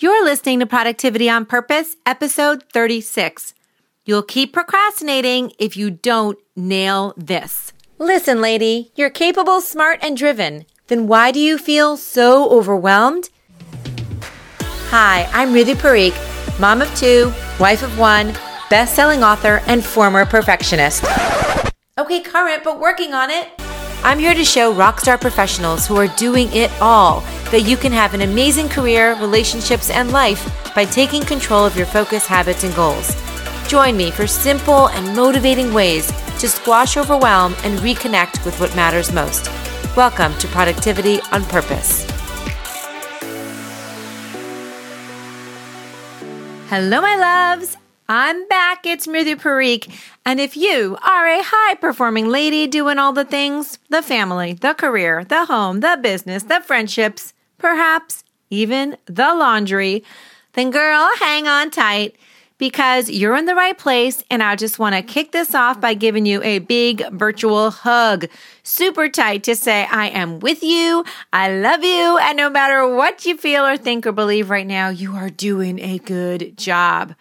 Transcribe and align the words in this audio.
You're 0.00 0.24
listening 0.24 0.60
to 0.60 0.66
Productivity 0.66 1.28
on 1.28 1.44
Purpose, 1.44 1.96
episode 2.06 2.62
36. 2.72 3.52
You'll 4.04 4.22
keep 4.22 4.52
procrastinating 4.52 5.50
if 5.58 5.76
you 5.76 5.90
don't 5.90 6.38
nail 6.54 7.14
this. 7.16 7.72
Listen, 7.98 8.40
lady, 8.40 8.92
you're 8.94 9.10
capable, 9.10 9.60
smart, 9.60 9.98
and 10.00 10.16
driven. 10.16 10.66
Then 10.86 11.08
why 11.08 11.32
do 11.32 11.40
you 11.40 11.58
feel 11.58 11.96
so 11.96 12.48
overwhelmed? 12.48 13.30
Hi, 14.90 15.28
I'm 15.32 15.52
Ritu 15.52 15.74
Parikh, 15.74 16.60
mom 16.60 16.80
of 16.80 16.94
two, 16.94 17.32
wife 17.58 17.82
of 17.82 17.98
one, 17.98 18.34
best 18.70 18.94
selling 18.94 19.24
author, 19.24 19.62
and 19.66 19.84
former 19.84 20.24
perfectionist. 20.24 21.02
Okay, 21.98 22.20
current, 22.20 22.62
but 22.62 22.78
working 22.78 23.14
on 23.14 23.30
it. 23.30 23.48
I'm 24.04 24.18
here 24.18 24.34
to 24.34 24.44
show 24.44 24.72
rockstar 24.72 25.20
professionals 25.20 25.86
who 25.86 25.96
are 25.96 26.06
doing 26.16 26.48
it 26.52 26.70
all 26.80 27.20
that 27.50 27.62
you 27.62 27.76
can 27.76 27.92
have 27.92 28.14
an 28.14 28.20
amazing 28.20 28.68
career, 28.68 29.18
relationships, 29.20 29.90
and 29.90 30.12
life 30.12 30.72
by 30.74 30.84
taking 30.84 31.22
control 31.22 31.66
of 31.66 31.76
your 31.76 31.86
focus, 31.86 32.24
habits, 32.24 32.62
and 32.62 32.74
goals. 32.74 33.16
Join 33.68 33.96
me 33.96 34.10
for 34.10 34.26
simple 34.26 34.88
and 34.88 35.16
motivating 35.16 35.74
ways 35.74 36.06
to 36.38 36.48
squash 36.48 36.96
overwhelm 36.96 37.54
and 37.64 37.80
reconnect 37.80 38.44
with 38.44 38.58
what 38.60 38.74
matters 38.76 39.12
most. 39.12 39.50
Welcome 39.96 40.32
to 40.38 40.46
Productivity 40.48 41.20
on 41.32 41.44
Purpose. 41.44 42.06
Hello, 46.70 47.00
my 47.00 47.16
loves. 47.16 47.76
I'm 48.10 48.48
back. 48.48 48.86
It's 48.86 49.06
Ritu 49.06 49.36
Parikh. 49.36 49.94
And 50.24 50.40
if 50.40 50.56
you 50.56 50.96
are 51.06 51.26
a 51.26 51.42
high 51.42 51.74
performing 51.74 52.28
lady 52.28 52.66
doing 52.66 52.98
all 52.98 53.12
the 53.12 53.26
things 53.26 53.78
the 53.90 54.00
family, 54.00 54.54
the 54.54 54.72
career, 54.72 55.24
the 55.24 55.44
home, 55.44 55.80
the 55.80 55.98
business, 56.00 56.44
the 56.44 56.62
friendships, 56.62 57.34
perhaps 57.58 58.24
even 58.48 58.96
the 59.04 59.34
laundry, 59.34 60.02
then 60.54 60.70
girl, 60.70 61.06
hang 61.20 61.46
on 61.46 61.70
tight 61.70 62.16
because 62.56 63.10
you're 63.10 63.36
in 63.36 63.44
the 63.44 63.54
right 63.54 63.76
place. 63.76 64.24
And 64.30 64.42
I 64.42 64.56
just 64.56 64.78
want 64.78 64.94
to 64.94 65.02
kick 65.02 65.32
this 65.32 65.54
off 65.54 65.78
by 65.78 65.92
giving 65.92 66.24
you 66.24 66.42
a 66.42 66.60
big 66.60 67.06
virtual 67.10 67.70
hug, 67.70 68.24
super 68.62 69.10
tight 69.10 69.42
to 69.42 69.54
say, 69.54 69.86
I 69.90 70.08
am 70.08 70.40
with 70.40 70.62
you. 70.62 71.04
I 71.30 71.52
love 71.52 71.84
you. 71.84 72.16
And 72.22 72.38
no 72.38 72.48
matter 72.48 72.88
what 72.88 73.26
you 73.26 73.36
feel 73.36 73.66
or 73.66 73.76
think 73.76 74.06
or 74.06 74.12
believe 74.12 74.48
right 74.48 74.66
now, 74.66 74.88
you 74.88 75.14
are 75.14 75.28
doing 75.28 75.78
a 75.78 75.98
good 75.98 76.56
job. 76.56 77.14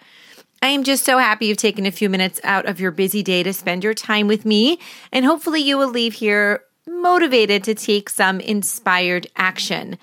I 0.62 0.70
am 0.70 0.84
just 0.84 1.06
so 1.06 1.18
happy 1.18 1.48
you've 1.48 1.58
taken 1.58 1.86
a 1.86 1.92
few 1.92 2.10
minutes 2.10 2.40
out 2.44 2.66
of 2.66 2.80
your 2.80 2.92
busy 2.92 3.22
day 3.22 3.44
to 3.44 3.54
spend 3.54 3.84
your 3.84 3.94
time 3.94 4.28
with 4.28 4.46
me. 4.46 4.80
And 5.12 5.26
hopefully, 5.26 5.62
you 5.62 5.78
will 5.78 5.90
leave 5.90 6.16
here 6.16 6.64
motivated 6.88 7.64
to 7.66 7.76
take 7.76 8.10
some 8.10 8.40
inspired 8.40 9.28
action. 9.36 9.98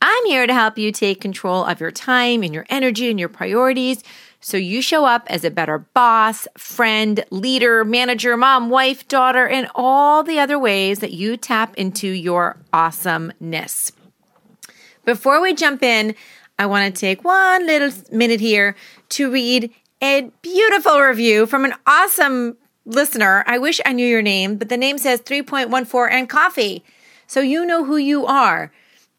I'm 0.00 0.26
here 0.26 0.46
to 0.46 0.54
help 0.54 0.78
you 0.78 0.92
take 0.92 1.20
control 1.20 1.64
of 1.64 1.80
your 1.80 1.90
time 1.90 2.42
and 2.42 2.54
your 2.54 2.66
energy 2.70 3.10
and 3.10 3.18
your 3.18 3.28
priorities 3.28 4.04
so 4.40 4.56
you 4.56 4.80
show 4.80 5.04
up 5.04 5.26
as 5.28 5.42
a 5.44 5.50
better 5.50 5.78
boss, 5.78 6.46
friend, 6.56 7.24
leader, 7.30 7.84
manager, 7.84 8.36
mom, 8.36 8.70
wife, 8.70 9.08
daughter, 9.08 9.48
and 9.48 9.68
all 9.74 10.22
the 10.22 10.38
other 10.38 10.58
ways 10.58 11.00
that 11.00 11.12
you 11.12 11.36
tap 11.36 11.74
into 11.76 12.06
your 12.08 12.56
awesomeness. 12.72 13.90
Before 15.04 15.40
we 15.40 15.54
jump 15.54 15.82
in, 15.82 16.14
I 16.58 16.66
want 16.66 16.94
to 16.94 17.00
take 17.00 17.24
one 17.24 17.66
little 17.66 17.90
minute 18.12 18.40
here 18.40 18.76
to 19.10 19.30
read 19.30 19.72
a 20.02 20.30
beautiful 20.42 21.00
review 21.00 21.46
from 21.46 21.64
an 21.64 21.74
awesome 21.86 22.56
listener. 22.84 23.44
I 23.46 23.58
wish 23.58 23.80
I 23.84 23.92
knew 23.92 24.06
your 24.06 24.22
name, 24.22 24.56
but 24.56 24.68
the 24.68 24.76
name 24.76 24.98
says 24.98 25.20
3.14 25.20 26.08
and 26.10 26.28
coffee. 26.28 26.84
So 27.26 27.40
you 27.40 27.66
know 27.66 27.84
who 27.84 27.96
you 27.96 28.26
are. 28.26 28.72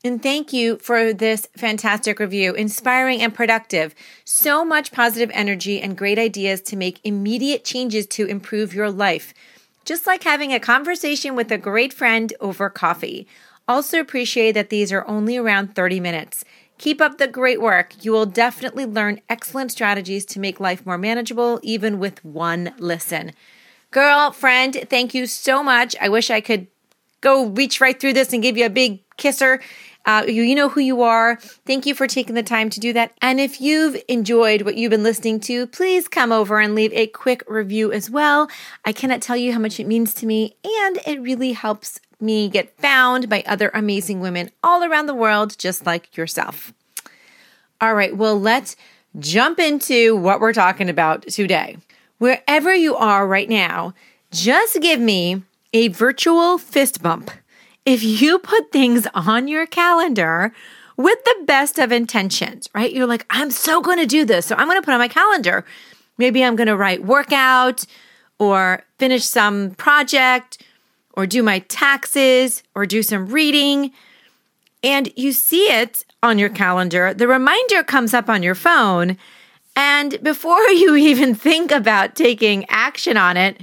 And 0.03 0.23
thank 0.23 0.53
you 0.53 0.77
for 0.77 1.13
this 1.13 1.50
fantastic 1.57 2.19
review, 2.19 2.53
inspiring 2.53 3.22
and 3.22 3.33
productive. 3.33 3.94
So 4.23 4.63
much 4.63 4.94
positive 4.94 5.30
energy 5.33 5.81
and 5.81 5.97
great 5.97 6.17
ideas 6.17 6.61
to 6.61 6.77
make 6.77 7.02
immediate 7.03 7.66
changes 7.66 8.07
to 8.07 8.25
improve 8.25 8.73
your 8.73 8.89
life. 8.89 9.34
Just 9.84 10.07
like 10.07 10.23
having 10.23 10.53
a 10.53 10.59
conversation 10.59 11.35
with 11.35 11.51
a 11.51 11.57
great 11.57 11.91
friend 11.91 12.31
over 12.40 12.69
coffee. 12.69 13.28
Also 13.67 14.00
appreciate 14.00 14.53
that 14.53 14.69
these 14.69 14.94
are 14.94 15.06
only 15.06 15.35
around 15.35 15.75
30 15.75 16.00
minutes. 16.00 16.46
Keep 16.79 17.01
up 17.01 17.17
the 17.17 17.28
great 17.28 17.62
work. 17.62 17.94
You 18.03 18.13
will 18.13 18.25
definitely 18.25 18.85
learn 18.85 19.19
excellent 19.29 19.72
strategies 19.72 20.25
to 20.28 20.40
make 20.40 20.62
life 20.62 20.85
more 20.85 20.97
manageable, 20.97 21.59
even 21.62 22.00
with 22.00 22.23
one 22.23 22.73
listen. 22.79 23.34
Girl, 23.91 24.31
friend, 24.31 24.85
thank 24.90 25.13
you 25.13 25.25
so 25.25 25.62
much. 25.62 25.94
I 26.00 26.07
wish 26.07 26.29
I 26.29 26.40
could 26.40 26.67
go 27.19 27.47
reach 27.47 27.81
right 27.81 28.00
through 28.00 28.13
this 28.13 28.31
and 28.31 28.41
give 28.41 28.57
you 28.57 28.66
a 28.66 28.69
big 28.69 29.01
kisser. 29.17 29.59
Uh, 30.06 30.23
you, 30.25 30.41
you 30.41 30.56
know 30.56 30.69
who 30.69 30.79
you 30.79 31.01
are. 31.01 31.35
Thank 31.66 31.85
you 31.85 31.94
for 31.94 32.07
taking 32.07 32.35
the 32.35 32.44
time 32.44 32.69
to 32.69 32.79
do 32.79 32.94
that. 32.94 33.11
And 33.22 33.41
if 33.41 33.59
you've 33.59 34.01
enjoyed 34.07 34.61
what 34.61 34.78
you've 34.78 34.91
been 34.91 35.03
listening 35.03 35.41
to, 35.41 35.67
please 35.67 36.07
come 36.07 36.31
over 36.31 36.61
and 36.61 36.75
leave 36.75 36.94
a 36.94 37.07
quick 37.07 37.44
review 37.46 37.91
as 37.91 38.09
well. 38.09 38.50
I 38.85 38.94
cannot 38.94 39.22
tell 39.22 39.35
you 39.35 39.51
how 39.51 39.59
much 39.59 39.81
it 39.81 39.88
means 39.88 40.13
to 40.16 40.25
me, 40.25 40.56
and 40.63 41.00
it 41.06 41.22
really 41.22 41.51
helps 41.51 42.00
me 42.22 42.50
get 42.50 42.78
found 42.78 43.30
by 43.30 43.44
other 43.46 43.72
amazing 43.74 44.19
women 44.19 44.50
all 44.63 44.84
around 44.84 45.06
the 45.06 45.13
world, 45.13 45.57
just 45.57 45.85
like 45.85 46.16
yourself. 46.18 46.74
All 47.81 47.96
right, 47.96 48.16
well, 48.16 48.40
let's 48.40 48.75
jump 49.18 49.59
into 49.59 50.16
what 50.16 50.40
we're 50.40 50.53
talking 50.53 50.90
about 50.90 51.24
today. 51.24 51.78
Wherever 52.18 52.74
you 52.74 52.96
are 52.96 53.25
right 53.25 53.50
now, 53.50 53.94
just 54.31 54.81
give 54.81 55.00
me 55.00 55.44
a 55.74 55.88
virtual 55.88 56.58
fist 56.58 57.02
bump 57.02 57.31
if 57.85 58.03
you 58.03 58.40
put 58.40 58.72
things 58.72 59.08
on 59.13 59.47
your 59.47 59.66
calendar 59.66 60.52
with 60.97 61.24
the 61.24 61.44
best 61.46 61.79
of 61.79 61.91
intentions, 61.91 62.69
right? 62.75 62.91
You're 62.91 63.08
like, 63.08 63.25
I'm 63.29 63.52
so 63.52 63.81
going 63.81 64.00
to 64.00 64.06
do 64.06 64.25
this. 64.25 64.46
So 64.46 64.56
I'm 64.56 64.68
going 64.68 64.79
to 64.79 64.85
put 64.85 64.94
on 64.94 65.00
my 65.00 65.08
calendar. 65.08 65.63
Maybe 66.18 66.44
I'm 66.44 66.58
going 66.58 66.68
to 66.68 66.75
write 66.75 67.06
workout 67.06 67.85
or 68.38 68.84
finish 68.97 69.24
some 69.24 69.72
project 69.72 70.62
or 71.19 71.28
do 71.28 71.44
my 71.44 71.59
taxes 71.59 72.63
or 72.75 72.85
do 72.85 73.03
some 73.03 73.28
reading. 73.28 73.91
And 74.81 75.12
you 75.18 75.34
see 75.34 75.63
it 75.63 76.06
on 76.24 76.40
your 76.40 76.47
calendar. 76.47 77.13
The 77.13 77.28
reminder 77.28 77.84
comes 77.84 78.13
up 78.13 78.30
on 78.30 78.41
your 78.41 78.56
phone. 78.56 79.18
And 79.75 80.18
before 80.24 80.62
you 80.69 80.96
even 80.96 81.35
think 81.35 81.72
about 81.72 82.16
taking 82.16 82.63
action 82.69 83.18
on 83.18 83.35
it, 83.35 83.59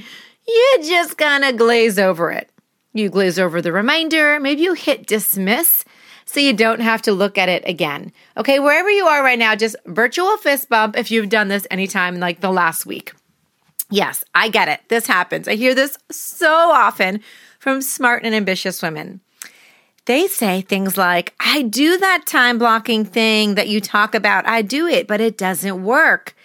you 0.47 0.79
just 0.83 1.17
kind 1.17 1.45
of 1.45 1.57
glaze 1.57 1.99
over 1.99 2.31
it. 2.31 2.51
You 2.93 3.09
glaze 3.09 3.39
over 3.39 3.63
the 3.63 3.73
reminder, 3.73 4.39
maybe 4.39 4.61
you 4.61 4.75
hit 4.75 5.07
dismiss 5.07 5.83
so 6.27 6.41
you 6.41 6.53
don't 6.53 6.81
have 6.81 7.01
to 7.03 7.13
look 7.13 7.39
at 7.39 7.49
it 7.49 7.67
again. 7.67 8.13
Okay, 8.37 8.59
wherever 8.59 8.91
you 8.91 9.07
are 9.07 9.23
right 9.23 9.39
now, 9.39 9.55
just 9.55 9.77
virtual 9.87 10.37
fist 10.37 10.69
bump 10.69 10.95
if 10.99 11.11
you've 11.11 11.31
done 11.31 11.49
this 11.49 11.67
anytime 11.71 12.21
like 12.21 12.41
the 12.41 12.51
last 12.51 12.85
week. 12.85 13.15
Yes, 13.91 14.25
I 14.35 14.51
get 14.51 14.69
it. 14.69 14.81
This 14.89 15.07
happens. 15.07 15.49
I 15.49 15.55
hear 15.55 15.75
this 15.75 15.97
so 16.11 16.51
often 16.51 17.23
from 17.67 17.83
smart 17.83 18.23
and 18.23 18.33
ambitious 18.33 18.81
women. 18.81 19.19
They 20.05 20.29
say 20.29 20.61
things 20.61 20.97
like, 20.97 21.35
I 21.41 21.63
do 21.63 21.99
that 21.99 22.23
time 22.25 22.59
blocking 22.59 23.05
thing 23.05 23.57
that 23.57 23.67
you 23.67 23.81
talk 23.81 24.15
about. 24.15 24.47
I 24.47 24.63
do 24.63 24.87
it, 24.87 25.09
but 25.09 25.21
it 25.21 25.37
doesn't 25.37 25.83
work. 25.83 26.37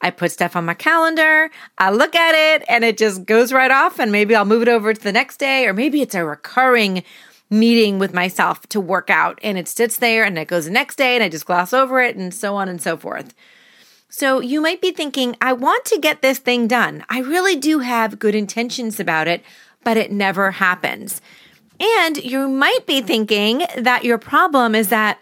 I 0.00 0.10
put 0.10 0.30
stuff 0.30 0.54
on 0.54 0.64
my 0.64 0.74
calendar, 0.74 1.50
I 1.78 1.90
look 1.90 2.14
at 2.14 2.36
it, 2.36 2.64
and 2.68 2.84
it 2.84 2.96
just 2.96 3.26
goes 3.26 3.52
right 3.52 3.72
off. 3.72 3.98
And 3.98 4.12
maybe 4.12 4.36
I'll 4.36 4.44
move 4.44 4.62
it 4.62 4.68
over 4.68 4.94
to 4.94 5.02
the 5.02 5.10
next 5.10 5.38
day, 5.38 5.66
or 5.66 5.72
maybe 5.72 6.00
it's 6.00 6.14
a 6.14 6.24
recurring 6.24 7.02
meeting 7.50 7.98
with 7.98 8.14
myself 8.14 8.64
to 8.68 8.78
work 8.78 9.10
out 9.10 9.40
and 9.42 9.58
it 9.58 9.66
sits 9.66 9.96
there 9.96 10.22
and 10.22 10.38
it 10.38 10.46
goes 10.46 10.66
the 10.66 10.70
next 10.70 10.94
day 10.94 11.16
and 11.16 11.24
I 11.24 11.28
just 11.28 11.46
gloss 11.46 11.72
over 11.72 12.00
it 12.00 12.14
and 12.14 12.32
so 12.32 12.54
on 12.54 12.68
and 12.68 12.80
so 12.80 12.96
forth. 12.96 13.34
So 14.10 14.40
you 14.40 14.60
might 14.60 14.80
be 14.80 14.90
thinking, 14.90 15.36
I 15.40 15.52
want 15.52 15.84
to 15.86 15.98
get 15.98 16.22
this 16.22 16.38
thing 16.38 16.66
done. 16.66 17.04
I 17.10 17.20
really 17.20 17.56
do 17.56 17.80
have 17.80 18.18
good 18.18 18.34
intentions 18.34 18.98
about 18.98 19.28
it, 19.28 19.42
but 19.88 19.96
it 19.96 20.12
never 20.12 20.50
happens. 20.50 21.22
And 21.80 22.18
you 22.18 22.46
might 22.46 22.84
be 22.84 23.00
thinking 23.00 23.62
that 23.74 24.04
your 24.04 24.18
problem 24.18 24.74
is 24.74 24.88
that 24.88 25.18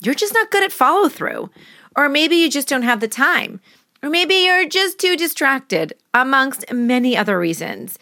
you're 0.00 0.14
just 0.14 0.32
not 0.32 0.52
good 0.52 0.62
at 0.62 0.70
follow 0.70 1.08
through, 1.08 1.50
or 1.96 2.08
maybe 2.08 2.36
you 2.36 2.48
just 2.48 2.68
don't 2.68 2.84
have 2.84 3.00
the 3.00 3.08
time. 3.08 3.58
Or 4.04 4.08
maybe 4.08 4.36
you're 4.36 4.68
just 4.68 5.00
too 5.00 5.16
distracted, 5.16 5.92
amongst 6.14 6.72
many 6.72 7.16
other 7.16 7.36
reasons. 7.36 7.98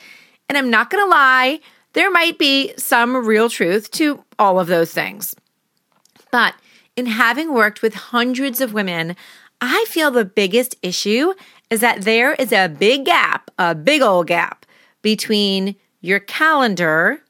And 0.46 0.58
I'm 0.58 0.68
not 0.68 0.90
to 1.02 1.08
lie, 1.08 1.60
there 1.94 2.10
might 2.10 2.38
be 2.38 2.74
some 2.76 3.16
real 3.26 3.48
truth 3.48 3.90
to 3.92 4.22
all 4.38 4.60
of 4.60 4.66
those 4.66 4.92
things. 4.92 5.34
But 6.30 6.54
in 6.96 7.06
having 7.06 7.54
worked 7.54 7.80
with 7.80 7.94
hundreds 7.94 8.60
of 8.60 8.74
women, 8.74 9.16
I 9.62 9.86
feel 9.88 10.10
the 10.10 10.26
biggest 10.26 10.76
issue 10.82 11.32
is 11.70 11.80
that 11.80 12.02
there 12.02 12.34
is 12.34 12.52
a 12.52 12.68
big 12.68 13.06
gap, 13.06 13.50
a 13.58 13.74
big 13.74 14.02
old 14.02 14.26
gap 14.26 14.66
between 15.00 15.76
your 16.04 16.20
calendar 16.20 17.22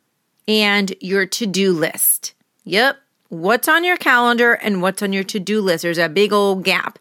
and 0.49 0.93
your 1.01 1.27
to 1.27 1.47
do 1.47 1.73
list. 1.73 2.35
Yep, 2.65 2.97
what's 3.29 3.69
on 3.69 3.85
your 3.85 3.97
calendar 3.97 4.55
and 4.55 4.83
what's 4.83 5.01
on 5.01 5.13
your 5.13 5.23
to 5.23 5.39
do 5.39 5.61
list. 5.61 5.83
There's 5.83 5.97
a 5.97 6.09
big 6.09 6.33
old 6.33 6.65
gap. 6.65 6.99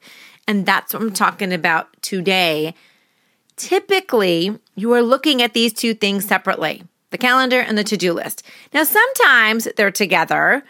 And 0.47 0.67
that's 0.67 0.93
what 0.93 1.01
I'm 1.01 1.11
talking 1.13 1.51
about 1.51 1.87
today. 2.03 2.75
Typically, 3.55 4.59
you 4.75 4.93
are 4.93 5.01
looking 5.01 5.41
at 5.41 5.55
these 5.55 5.73
two 5.73 5.95
things 5.95 6.25
separately 6.25 6.83
the 7.09 7.17
calendar 7.17 7.59
and 7.59 7.75
the 7.75 7.83
to 7.83 7.97
do 7.97 8.13
list. 8.13 8.43
Now, 8.71 8.83
sometimes 8.83 9.67
they're 9.75 9.91
together, 9.91 10.63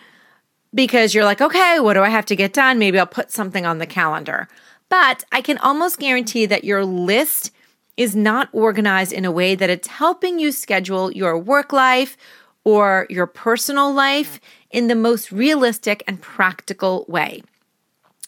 because 0.73 1.13
you're 1.13 1.25
like, 1.25 1.41
okay, 1.41 1.79
what 1.79 1.93
do 1.93 2.01
I 2.01 2.09
have 2.09 2.25
to 2.27 2.35
get 2.35 2.53
done? 2.53 2.79
Maybe 2.79 2.97
I'll 2.97 3.05
put 3.05 3.31
something 3.31 3.65
on 3.65 3.77
the 3.77 3.85
calendar. 3.85 4.47
But 4.89 5.25
I 5.31 5.41
can 5.41 5.57
almost 5.57 5.99
guarantee 5.99 6.45
that 6.45 6.63
your 6.63 6.83
list 6.83 7.51
is 7.95 8.15
not 8.15 8.49
organized 8.51 9.13
in 9.13 9.25
a 9.25 9.31
way 9.31 9.55
that 9.55 9.69
it's 9.69 9.87
helping 9.87 10.39
you 10.39 10.51
schedule 10.51 11.11
your 11.11 11.37
work 11.37 11.71
life 11.71 12.17
or 12.63 13.05
your 13.09 13.27
personal 13.27 13.93
life 13.93 14.39
in 14.71 14.87
the 14.87 14.95
most 14.95 15.31
realistic 15.31 16.03
and 16.07 16.21
practical 16.21 17.05
way. 17.07 17.43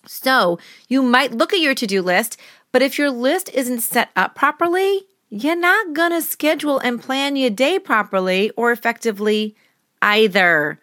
So 0.05 0.59
you 0.87 1.01
might 1.01 1.33
look 1.33 1.53
at 1.53 1.59
your 1.59 1.73
to 1.75 1.87
do 1.87 2.01
list, 2.01 2.37
but 2.71 2.81
if 2.81 2.97
your 2.97 3.09
list 3.09 3.49
isn't 3.53 3.81
set 3.81 4.09
up 4.15 4.35
properly, 4.35 5.01
you're 5.29 5.55
not 5.55 5.93
going 5.93 6.11
to 6.11 6.21
schedule 6.21 6.77
and 6.79 7.01
plan 7.01 7.35
your 7.35 7.49
day 7.49 7.79
properly 7.79 8.51
or 8.51 8.71
effectively 8.71 9.55
either. 10.01 10.79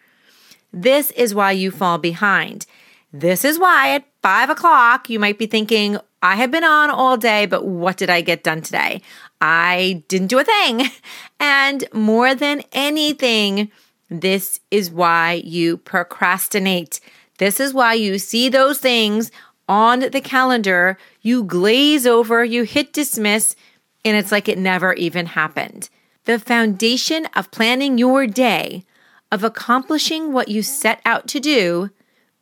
This 0.73 1.11
is 1.11 1.33
why 1.33 1.51
you 1.51 1.71
fall 1.71 1.97
behind. 1.97 2.65
This 3.13 3.45
is 3.45 3.59
why 3.59 3.95
at 3.95 4.05
five 4.21 4.49
o'clock 4.49 5.09
you 5.09 5.19
might 5.19 5.37
be 5.37 5.45
thinking, 5.45 5.99
I 6.23 6.37
have 6.37 6.51
been 6.51 6.63
on 6.63 6.89
all 6.89 7.17
day, 7.17 7.45
but 7.45 7.65
what 7.65 7.97
did 7.97 8.09
I 8.09 8.21
get 8.21 8.43
done 8.43 8.61
today? 8.61 9.01
I 9.41 10.03
didn't 10.07 10.27
do 10.27 10.39
a 10.39 10.43
thing. 10.43 10.89
And 11.39 11.83
more 11.91 12.33
than 12.33 12.63
anything, 12.71 13.69
this 14.09 14.61
is 14.71 14.89
why 14.89 15.41
you 15.43 15.75
procrastinate. 15.75 17.01
This 17.37 17.59
is 17.59 17.73
why 17.73 17.95
you 17.95 18.17
see 18.17 18.47
those 18.47 18.79
things 18.79 19.29
on 19.67 19.99
the 19.99 20.21
calendar, 20.21 20.97
you 21.21 21.43
glaze 21.43 22.07
over, 22.07 22.45
you 22.45 22.63
hit 22.63 22.93
dismiss, 22.93 23.57
and 24.05 24.15
it's 24.15 24.31
like 24.31 24.47
it 24.47 24.57
never 24.57 24.93
even 24.93 25.25
happened. 25.25 25.89
The 26.23 26.39
foundation 26.39 27.25
of 27.35 27.51
planning 27.51 27.97
your 27.97 28.25
day, 28.25 28.85
of 29.29 29.43
accomplishing 29.43 30.31
what 30.31 30.47
you 30.47 30.63
set 30.63 31.01
out 31.03 31.27
to 31.27 31.41
do, 31.41 31.89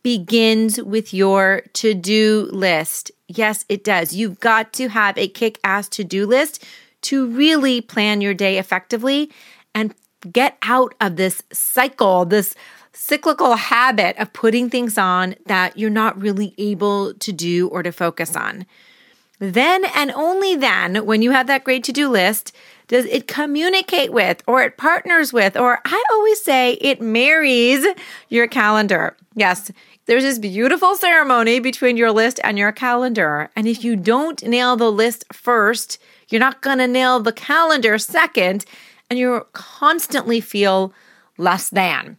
begins 0.03 0.81
with 0.81 1.13
your 1.13 1.63
to 1.73 1.93
do 1.93 2.49
list. 2.51 3.11
Yes, 3.27 3.65
it 3.69 3.83
does. 3.83 4.13
You've 4.13 4.39
got 4.39 4.73
to 4.73 4.89
have 4.89 5.17
a 5.17 5.27
kick 5.27 5.59
ass 5.63 5.87
to 5.89 6.03
do 6.03 6.25
list 6.25 6.63
to 7.01 7.27
really 7.27 7.81
plan 7.81 8.21
your 8.21 8.33
day 8.33 8.57
effectively 8.57 9.31
and 9.73 9.93
get 10.31 10.57
out 10.61 10.93
of 11.01 11.15
this 11.15 11.41
cycle, 11.51 12.25
this 12.25 12.55
cyclical 12.93 13.55
habit 13.55 14.17
of 14.17 14.33
putting 14.33 14.69
things 14.69 14.97
on 14.97 15.35
that 15.45 15.77
you're 15.77 15.89
not 15.89 16.21
really 16.21 16.53
able 16.57 17.13
to 17.15 17.31
do 17.31 17.67
or 17.69 17.81
to 17.83 17.91
focus 17.91 18.35
on. 18.35 18.65
Then 19.39 19.85
and 19.95 20.11
only 20.11 20.55
then, 20.55 21.03
when 21.05 21.23
you 21.23 21.31
have 21.31 21.47
that 21.47 21.63
great 21.63 21.83
to 21.85 21.91
do 21.91 22.07
list, 22.09 22.55
does 22.87 23.05
it 23.05 23.27
communicate 23.27 24.13
with 24.13 24.43
or 24.45 24.61
it 24.61 24.77
partners 24.77 25.33
with, 25.33 25.57
or 25.57 25.79
I 25.83 26.03
always 26.11 26.39
say 26.41 26.73
it 26.73 27.01
marries 27.01 27.83
your 28.29 28.47
calendar. 28.47 29.17
Yes, 29.33 29.71
there's 30.05 30.23
this 30.23 30.39
beautiful 30.39 30.95
ceremony 30.95 31.59
between 31.59 31.97
your 31.97 32.11
list 32.11 32.39
and 32.43 32.57
your 32.57 32.71
calendar. 32.71 33.49
And 33.55 33.67
if 33.67 33.83
you 33.83 33.95
don't 33.95 34.41
nail 34.43 34.75
the 34.75 34.91
list 34.91 35.25
first, 35.31 35.99
you're 36.29 36.39
not 36.39 36.61
going 36.61 36.79
to 36.79 36.87
nail 36.87 37.19
the 37.19 37.33
calendar 37.33 37.97
second, 37.97 38.65
and 39.09 39.19
you'll 39.19 39.47
constantly 39.53 40.41
feel 40.41 40.93
less 41.37 41.69
than. 41.69 42.17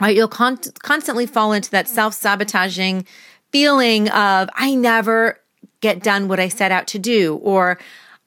Right? 0.00 0.14
You'll 0.14 0.28
con- 0.28 0.58
constantly 0.82 1.26
fall 1.26 1.52
into 1.52 1.70
that 1.72 1.88
self 1.88 2.14
sabotaging 2.14 3.06
feeling 3.50 4.08
of, 4.10 4.48
I 4.54 4.74
never 4.74 5.40
get 5.80 6.02
done 6.02 6.28
what 6.28 6.40
I 6.40 6.48
set 6.48 6.70
out 6.70 6.86
to 6.88 6.98
do, 6.98 7.36
or 7.36 7.78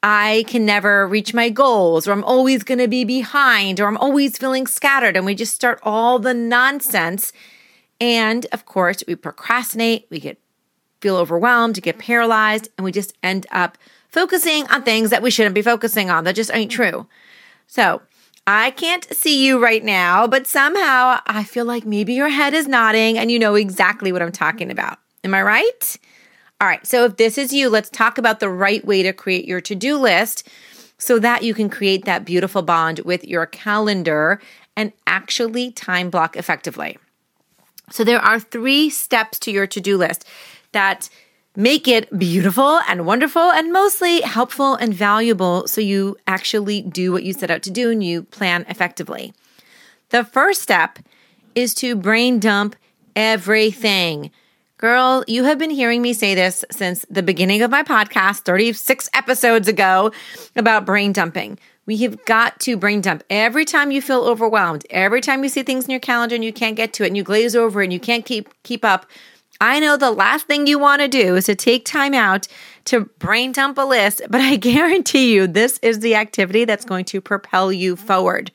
I 0.04 0.46
can 0.48 0.66
never 0.66 1.08
reach 1.08 1.34
my 1.34 1.50
goals, 1.50 2.08
or 2.08 2.12
I'm 2.12 2.24
always 2.24 2.64
going 2.64 2.80
to 2.80 2.88
be 2.88 3.04
behind, 3.04 3.80
or 3.80 3.88
I'm 3.88 3.98
always 3.98 4.38
feeling 4.38 4.68
scattered. 4.68 5.16
And 5.16 5.26
we 5.26 5.36
just 5.36 5.54
start 5.54 5.80
all 5.84 6.18
the 6.18 6.34
nonsense. 6.34 7.32
And 8.02 8.48
of 8.52 8.66
course, 8.66 9.04
we 9.08 9.16
procrastinate, 9.16 10.08
we 10.10 10.20
get 10.20 10.42
feel 11.00 11.16
overwhelmed, 11.16 11.82
get 11.82 11.98
paralyzed, 11.98 12.70
and 12.78 12.86
we 12.86 12.92
just 12.92 13.14
end 13.24 13.48
up 13.52 13.78
focusing 14.10 14.68
on 14.68 14.84
things 14.84 15.10
that 15.10 15.22
we 15.22 15.32
shouldn't 15.32 15.56
be 15.56 15.62
focusing 15.62 16.10
on 16.10 16.26
that 16.26 16.36
just 16.36 16.54
ain't 16.54 16.72
true. 16.72 17.08
So, 17.68 18.02
I 18.48 18.72
can't 18.72 19.06
see 19.14 19.46
you 19.46 19.62
right 19.62 19.84
now, 19.84 20.26
but 20.26 20.48
somehow 20.48 21.20
I 21.28 21.44
feel 21.44 21.64
like 21.64 21.86
maybe 21.86 22.16
your 22.16 22.30
head 22.30 22.56
is 22.56 22.68
nodding 22.68 23.18
and 23.18 23.32
you 23.32 23.38
know 23.38 23.54
exactly 23.54 24.12
what 24.12 24.22
I'm 24.24 24.32
talking 24.32 24.72
about. 24.72 24.98
Am 25.24 25.34
I 25.36 25.44
right? 25.44 25.98
All 26.60 26.68
right, 26.68 26.86
so 26.86 27.06
if 27.06 27.18
this 27.18 27.38
is 27.38 27.54
you, 27.54 27.70
let's 27.70 27.90
talk 27.90 28.18
about 28.18 28.40
the 28.40 28.50
right 28.50 28.84
way 28.84 29.04
to 29.04 29.14
create 29.14 29.46
your 29.46 29.62
to 29.62 29.76
do 29.76 29.98
list 29.98 30.48
so 30.98 31.20
that 31.20 31.44
you 31.44 31.54
can 31.54 31.70
create 31.70 32.06
that 32.06 32.26
beautiful 32.26 32.64
bond 32.64 33.00
with 33.00 33.24
your 33.26 33.46
calendar 33.46 34.42
and 34.76 34.92
actually 35.06 35.72
time 35.72 36.10
block 36.10 36.36
effectively. 36.36 36.98
So, 37.92 38.04
there 38.04 38.20
are 38.20 38.40
three 38.40 38.90
steps 38.90 39.40
to 39.40 39.52
your 39.52 39.68
to 39.68 39.82
do 39.82 39.98
list 39.98 40.26
that 40.72 41.10
make 41.56 41.88
it 41.88 42.18
beautiful 42.18 42.80
and 42.88 43.06
wonderful 43.06 43.52
and 43.52 43.74
mostly 43.74 44.22
helpful 44.22 44.76
and 44.76 44.94
valuable 44.94 45.68
so 45.68 45.82
you 45.82 46.18
actually 46.26 46.82
do 46.82 47.12
what 47.12 47.24
you 47.24 47.34
set 47.34 47.52
out 47.52 47.62
to 47.64 47.72
do 47.72 47.92
and 47.92 48.04
you 48.04 48.24
plan 48.24 48.66
effectively. 48.70 49.34
The 50.10 50.24
first 50.24 50.62
step 50.62 51.00
is 51.56 51.74
to 51.76 51.96
brain 51.96 52.40
dump 52.40 52.76
everything. 53.16 54.32
Girl, 54.78 55.24
you 55.28 55.44
have 55.44 55.60
been 55.60 55.70
hearing 55.70 56.02
me 56.02 56.14
say 56.14 56.34
this 56.34 56.66
since 56.72 57.06
the 57.10 57.22
beginning 57.22 57.62
of 57.62 57.70
my 57.70 57.84
podcast, 57.84 58.40
36 58.40 59.10
episodes 59.14 59.68
ago, 59.68 60.12
about 60.56 60.86
brain 60.86 61.12
dumping. 61.12 61.60
We 61.86 61.98
have 61.98 62.24
got 62.26 62.60
to 62.62 62.78
brain 62.78 63.02
dump 63.02 63.24
every 63.30 63.66
time 63.66 63.92
you 63.92 64.02
feel 64.02 64.24
overwhelmed, 64.24 64.86
every 64.90 65.20
time 65.20 65.44
you 65.44 65.50
see 65.50 65.64
things 65.64 65.86
in 65.86 65.92
your 65.92 66.00
calendar 66.00 66.36
and 66.36 66.44
you 66.44 66.54
can't 66.54 66.76
get 66.76 66.94
to 66.94 67.04
it 67.04 67.08
and 67.08 67.18
you 67.18 67.24
glaze 67.24 67.56
over 67.56 67.82
and 67.82 67.92
you 67.92 68.00
can't 68.00 68.26
keep 68.26 68.50
keep 68.64 68.86
up. 68.86 69.06
I 69.60 69.80
know 69.80 69.96
the 69.96 70.12
last 70.12 70.48
thing 70.48 70.66
you 70.66 70.80
want 70.80 71.02
to 71.02 71.08
do 71.08 71.36
is 71.36 71.46
to 71.46 71.56
take 71.56 71.86
time 71.86 72.14
out 72.14 72.48
to 72.86 73.06
brain 73.20 73.52
dump 73.52 73.78
a 73.78 73.82
list, 73.82 74.22
but 74.30 74.42
I 74.42 74.56
guarantee 74.58 75.34
you 75.34 75.48
this 75.48 75.80
is 75.84 76.00
the 76.00 76.16
activity 76.16 76.66
that's 76.66 76.86
going 76.86 77.06
to 77.06 77.22
propel 77.22 77.72
you 77.72 77.96
forward. 77.96 78.52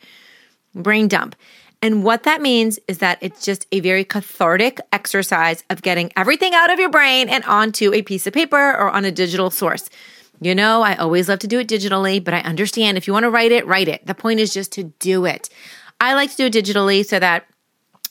Brain 0.75 1.09
dump. 1.09 1.37
And 1.83 2.03
what 2.03 2.25
that 2.25 2.41
means 2.41 2.79
is 2.89 2.99
that 2.99 3.19
it's 3.21 3.45
just 3.45 3.67
a 3.71 3.81
very 3.81 4.05
cathartic 4.05 4.81
exercise 4.93 5.63
of 5.71 5.83
getting 5.83 6.11
everything 6.17 6.55
out 6.55 6.73
of 6.73 6.81
your 6.81 6.91
brain 6.91 7.29
and 7.29 7.45
onto 7.45 7.93
a 7.93 8.03
piece 8.03 8.27
of 8.27 8.33
paper 8.33 8.57
or 8.57 8.91
on 8.91 9.05
a 9.05 9.13
digital 9.13 9.51
source. 9.51 9.89
You 10.41 10.55
know, 10.55 10.83
I 10.83 10.97
always 10.97 11.29
love 11.29 11.39
to 11.41 11.47
do 11.47 11.59
it 11.59 11.69
digitally, 11.69 12.23
but 12.23 12.35
I 12.35 12.41
understand 12.41 12.99
if 12.99 13.07
you 13.07 13.13
want 13.13 13.25
to 13.25 13.31
write 13.31 13.53
it, 13.53 13.67
write 13.67 13.89
it. 13.89 14.07
The 14.07 14.15
point 14.15 14.41
is 14.41 14.53
just 14.53 14.73
to 14.73 14.85
do 14.99 15.25
it. 15.25 15.49
I 16.01 16.15
like 16.15 16.31
to 16.31 16.37
do 16.37 16.47
it 16.47 16.53
digitally 16.53 17.05
so 17.05 17.19
that 17.19 17.47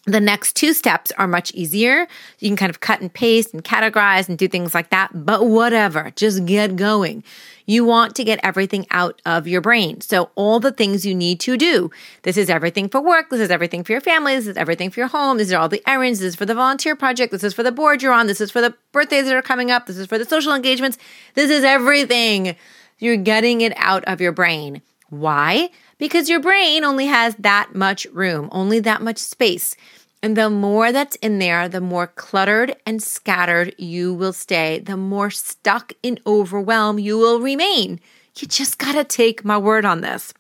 the 0.06 0.20
next 0.20 0.56
two 0.56 0.74
steps 0.74 1.12
are 1.18 1.28
much 1.28 1.52
easier. 1.54 2.08
You 2.40 2.50
can 2.50 2.56
kind 2.56 2.70
of 2.70 2.80
cut 2.80 3.02
and 3.02 3.12
paste 3.12 3.54
and 3.54 3.64
categorize 3.64 4.30
and 4.30 4.38
do 4.38 4.48
things 4.48 4.76
like 4.76 4.92
that, 4.92 5.26
but 5.26 5.48
whatever, 5.48 6.12
just 6.16 6.46
get 6.46 6.76
going. 6.76 7.24
You 7.66 7.84
want 7.84 8.16
to 8.18 8.24
get 8.24 8.40
everything 8.44 8.86
out 8.92 9.20
of 9.26 9.48
your 9.48 9.62
brain. 9.62 10.02
So, 10.02 10.30
all 10.36 10.60
the 10.60 10.72
things 10.72 11.04
you 11.06 11.16
need 11.16 11.40
to 11.42 11.58
do. 11.58 11.90
This 12.22 12.38
is 12.38 12.52
everything 12.52 12.88
for 12.88 13.02
work. 13.02 13.32
This 13.32 13.42
is 13.42 13.50
everything 13.50 13.84
for 13.84 13.94
your 13.94 14.02
family. 14.02 14.36
This 14.36 14.46
is 14.46 14.58
everything 14.58 14.92
for 14.92 15.00
your 15.00 15.08
home. 15.08 15.38
These 15.40 15.52
are 15.52 15.60
all 15.60 15.70
the 15.70 15.82
errands. 15.90 16.20
This 16.20 16.30
is 16.30 16.36
for 16.36 16.46
the 16.46 16.54
volunteer 16.54 16.96
project. 16.96 17.32
This 17.32 17.44
is 17.44 17.56
for 17.56 17.64
the 17.64 17.72
board 17.72 18.04
you're 18.04 18.14
on. 18.14 18.28
This 18.28 18.42
is 18.42 18.52
for 18.52 18.62
the 18.62 18.76
birthdays 18.92 19.26
that 19.26 19.36
are 19.36 19.42
coming 19.42 19.72
up. 19.72 19.88
This 19.88 19.98
is 19.98 20.06
for 20.06 20.20
the 20.20 20.26
social 20.26 20.54
engagements. 20.54 21.00
This 21.34 21.50
is 21.50 21.64
everything. 21.64 22.56
You're 23.00 23.18
getting 23.18 23.62
it 23.62 23.74
out 23.78 24.04
of 24.06 24.22
your 24.22 24.32
brain. 24.32 24.84
Why? 25.10 25.70
Because 25.98 26.30
your 26.30 26.40
brain 26.40 26.84
only 26.84 27.06
has 27.06 27.36
that 27.36 27.74
much 27.74 28.06
room, 28.08 28.50
only 28.52 28.80
that 28.82 29.02
much 29.02 29.18
space. 29.18 29.76
And 30.22 30.36
the 30.36 30.50
more 30.50 30.92
that's 30.92 31.16
in 31.18 31.40
there, 31.40 31.70
the 31.70 31.82
more 31.82 32.08
cluttered 32.08 32.76
and 32.86 33.02
scattered 33.02 33.76
you 33.78 34.14
will 34.14 34.34
stay, 34.34 34.80
the 34.80 34.98
more 34.98 35.30
stuck 35.30 35.94
in 36.02 36.20
overwhelm 36.26 37.00
you 37.00 37.18
will 37.18 37.40
remain. 37.40 38.00
You 38.38 38.48
just 38.48 38.78
got 38.78 38.94
to 38.94 39.04
take 39.04 39.46
my 39.46 39.58
word 39.58 39.86
on 39.86 40.02
this. 40.02 40.34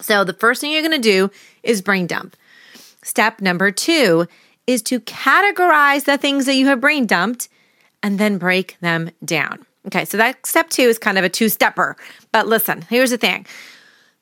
So, 0.00 0.24
the 0.24 0.32
first 0.32 0.60
thing 0.60 0.72
you're 0.72 0.82
to 0.90 0.98
do 0.98 1.30
is 1.62 1.80
brain 1.80 2.06
dump. 2.06 2.36
Step 3.02 3.40
number 3.40 3.70
two 3.70 4.26
is 4.66 4.82
to 4.82 5.00
categorize 5.00 6.04
the 6.04 6.18
things 6.18 6.46
that 6.46 6.54
you 6.54 6.66
have 6.66 6.80
brain 6.80 7.06
dumped 7.06 7.48
and 8.02 8.18
then 8.18 8.38
break 8.38 8.76
them 8.80 9.10
down. 9.24 9.64
Okay, 9.86 10.04
so 10.04 10.16
that 10.16 10.44
step 10.46 10.70
two 10.70 10.82
is 10.82 10.98
kind 10.98 11.18
of 11.18 11.24
a 11.24 11.28
two 11.28 11.48
stepper. 11.48 11.96
But 12.32 12.46
listen, 12.46 12.82
here's 12.82 13.10
the 13.10 13.18
thing 13.18 13.46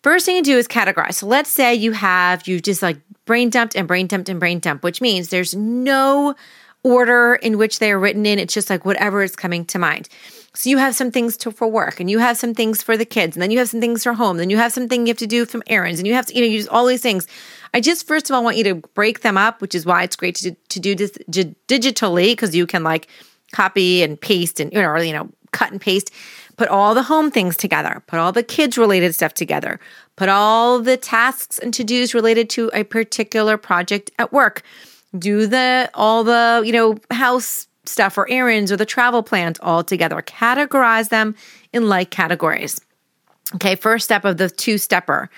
First 0.02 0.26
thing 0.26 0.36
you 0.36 0.42
do 0.42 0.58
is 0.58 0.66
categorize. 0.66 1.14
So 1.14 1.26
let's 1.26 1.50
say 1.50 1.74
you 1.74 1.92
have, 1.92 2.46
you 2.48 2.60
just 2.60 2.82
like 2.82 2.98
brain 3.24 3.50
dumped 3.50 3.76
and 3.76 3.86
brain 3.86 4.06
dumped 4.08 4.28
and 4.28 4.40
brain 4.40 4.58
dumped, 4.58 4.82
which 4.82 5.00
means 5.00 5.28
there's 5.28 5.54
no 5.54 6.34
order 6.82 7.36
in 7.36 7.56
which 7.58 7.78
they 7.78 7.92
are 7.92 7.98
written 7.98 8.26
in. 8.26 8.38
It's 8.38 8.52
just 8.52 8.68
like 8.68 8.84
whatever 8.84 9.22
is 9.22 9.36
coming 9.36 9.64
to 9.66 9.78
mind. 9.78 10.08
So 10.54 10.68
you 10.68 10.78
have 10.78 10.94
some 10.94 11.10
things 11.10 11.36
to, 11.38 11.50
for 11.50 11.66
work 11.68 12.00
and 12.00 12.10
you 12.10 12.18
have 12.18 12.36
some 12.36 12.52
things 12.52 12.82
for 12.82 12.96
the 12.96 13.04
kids 13.04 13.36
and 13.36 13.42
then 13.42 13.50
you 13.50 13.58
have 13.58 13.70
some 13.70 13.80
things 13.80 14.02
for 14.02 14.12
home. 14.12 14.36
Then 14.36 14.50
you 14.50 14.58
have 14.58 14.72
something 14.72 15.06
you 15.06 15.10
have 15.10 15.18
to 15.18 15.26
do 15.26 15.46
from 15.46 15.62
errands 15.66 15.98
and 15.98 16.06
you 16.06 16.14
have 16.14 16.26
to, 16.26 16.34
you 16.34 16.42
know, 16.42 16.48
use 16.48 16.68
all 16.68 16.84
these 16.84 17.00
things. 17.00 17.26
I 17.72 17.80
just, 17.80 18.06
first 18.06 18.28
of 18.28 18.34
all, 18.34 18.44
want 18.44 18.56
you 18.56 18.64
to 18.64 18.74
break 18.74 19.20
them 19.20 19.38
up, 19.38 19.62
which 19.62 19.74
is 19.74 19.86
why 19.86 20.02
it's 20.02 20.16
great 20.16 20.34
to, 20.36 20.54
to 20.54 20.80
do 20.80 20.94
this 20.94 21.12
digitally 21.28 22.32
because 22.32 22.54
you 22.54 22.66
can 22.66 22.82
like 22.82 23.06
copy 23.52 24.02
and 24.02 24.20
paste 24.20 24.60
and, 24.60 24.72
you 24.72 24.82
know, 24.82 24.88
or, 24.88 25.02
you 25.02 25.12
know, 25.12 25.30
cut 25.52 25.70
and 25.70 25.80
paste. 25.80 26.10
Put 26.56 26.68
all 26.68 26.94
the 26.94 27.02
home 27.02 27.30
things 27.30 27.56
together, 27.56 28.02
put 28.06 28.18
all 28.18 28.32
the 28.32 28.42
kids 28.42 28.76
related 28.76 29.14
stuff 29.14 29.34
together, 29.34 29.80
put 30.16 30.28
all 30.28 30.80
the 30.80 30.96
tasks 30.96 31.58
and 31.58 31.72
to 31.74 31.82
dos 31.82 32.14
related 32.14 32.50
to 32.50 32.70
a 32.74 32.84
particular 32.84 33.56
project 33.56 34.10
at 34.18 34.32
work. 34.32 34.62
do 35.18 35.46
the 35.46 35.90
all 35.94 36.24
the, 36.24 36.62
you 36.64 36.72
know, 36.72 36.96
house 37.10 37.66
stuff 37.84 38.16
or 38.16 38.28
errands 38.30 38.70
or 38.70 38.76
the 38.76 38.86
travel 38.86 39.22
plans 39.22 39.58
all 39.60 39.82
together. 39.82 40.22
Categorize 40.22 41.08
them 41.08 41.34
in 41.72 41.88
like 41.88 42.10
categories. 42.10 42.80
Okay, 43.56 43.74
first 43.74 44.04
step 44.04 44.24
of 44.24 44.36
the 44.36 44.48
two 44.48 44.78
stepper. 44.78 45.28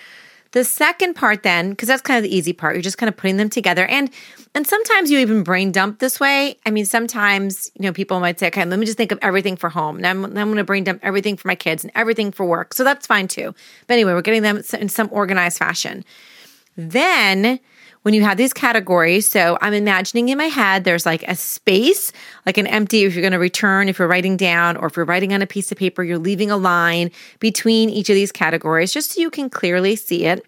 The 0.54 0.62
second 0.62 1.14
part 1.14 1.42
then, 1.42 1.70
because 1.70 1.88
that's 1.88 2.00
kind 2.00 2.16
of 2.16 2.22
the 2.22 2.34
easy 2.34 2.52
part, 2.52 2.76
you're 2.76 2.82
just 2.82 2.96
kind 2.96 3.08
of 3.08 3.16
putting 3.16 3.38
them 3.38 3.50
together. 3.50 3.86
And 3.86 4.08
and 4.54 4.64
sometimes 4.64 5.10
you 5.10 5.18
even 5.18 5.42
brain 5.42 5.72
dump 5.72 5.98
this 5.98 6.20
way. 6.20 6.56
I 6.64 6.70
mean, 6.70 6.84
sometimes, 6.84 7.72
you 7.74 7.82
know, 7.82 7.92
people 7.92 8.20
might 8.20 8.38
say, 8.38 8.46
okay, 8.46 8.64
let 8.64 8.78
me 8.78 8.86
just 8.86 8.96
think 8.96 9.10
of 9.10 9.18
everything 9.20 9.56
for 9.56 9.68
home. 9.68 10.00
Now 10.00 10.10
I'm, 10.10 10.24
I'm 10.24 10.32
going 10.32 10.56
to 10.58 10.62
brain 10.62 10.84
dump 10.84 11.00
everything 11.02 11.36
for 11.36 11.48
my 11.48 11.56
kids 11.56 11.82
and 11.82 11.90
everything 11.96 12.30
for 12.30 12.46
work. 12.46 12.72
So 12.72 12.84
that's 12.84 13.04
fine 13.04 13.26
too. 13.26 13.52
But 13.88 13.94
anyway, 13.94 14.12
we're 14.12 14.22
getting 14.22 14.42
them 14.42 14.62
in 14.78 14.88
some 14.88 15.08
organized 15.10 15.58
fashion. 15.58 16.04
Then 16.76 17.58
when 18.04 18.12
you 18.12 18.22
have 18.22 18.36
these 18.36 18.52
categories. 18.52 19.26
So 19.26 19.56
I'm 19.62 19.72
imagining 19.72 20.28
in 20.28 20.36
my 20.36 20.44
head 20.44 20.84
there's 20.84 21.06
like 21.06 21.22
a 21.22 21.34
space, 21.34 22.12
like 22.44 22.58
an 22.58 22.66
empty, 22.66 23.04
if 23.04 23.14
you're 23.14 23.22
going 23.22 23.32
to 23.32 23.38
return, 23.38 23.88
if 23.88 23.98
you're 23.98 24.06
writing 24.06 24.36
down, 24.36 24.76
or 24.76 24.88
if 24.88 24.96
you're 24.96 25.06
writing 25.06 25.32
on 25.32 25.40
a 25.40 25.46
piece 25.46 25.72
of 25.72 25.78
paper, 25.78 26.04
you're 26.04 26.18
leaving 26.18 26.50
a 26.50 26.56
line 26.58 27.10
between 27.40 27.88
each 27.88 28.10
of 28.10 28.14
these 28.14 28.30
categories 28.30 28.92
just 28.92 29.12
so 29.12 29.20
you 29.22 29.30
can 29.30 29.48
clearly 29.48 29.96
see 29.96 30.26
it. 30.26 30.44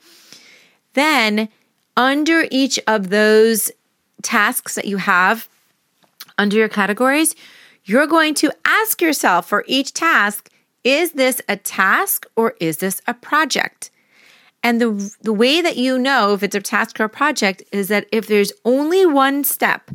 Then 0.93 1.49
under 1.97 2.47
each 2.51 2.79
of 2.87 3.09
those 3.09 3.71
tasks 4.23 4.75
that 4.75 4.85
you 4.85 4.99
have 4.99 5.49
under 6.37 6.59
your 6.59 6.69
categories, 6.69 7.35
you're 7.85 8.07
going 8.07 8.35
to 8.35 8.53
ask 8.67 9.01
yourself 9.01 9.49
for 9.49 9.65
each 9.67 9.95
task 9.95 10.51
is 10.85 11.13
this 11.13 11.41
a 11.49 11.57
task 11.57 12.27
or 12.37 12.55
is 12.61 12.77
this 12.77 13.01
a 13.07 13.15
project? 13.15 13.91
And 14.67 14.81
the, 14.81 15.17
the 15.23 15.33
way 15.33 15.63
that 15.63 15.77
you 15.77 15.97
know 15.97 16.35
if 16.35 16.43
it's 16.43 16.57
a 16.57 16.61
task 16.61 16.99
or 16.99 17.05
a 17.05 17.09
project 17.09 17.63
is 17.71 17.87
that 17.87 18.09
if 18.11 18.27
there's 18.27 18.51
only 18.65 19.07
one 19.07 19.45
step 19.45 19.93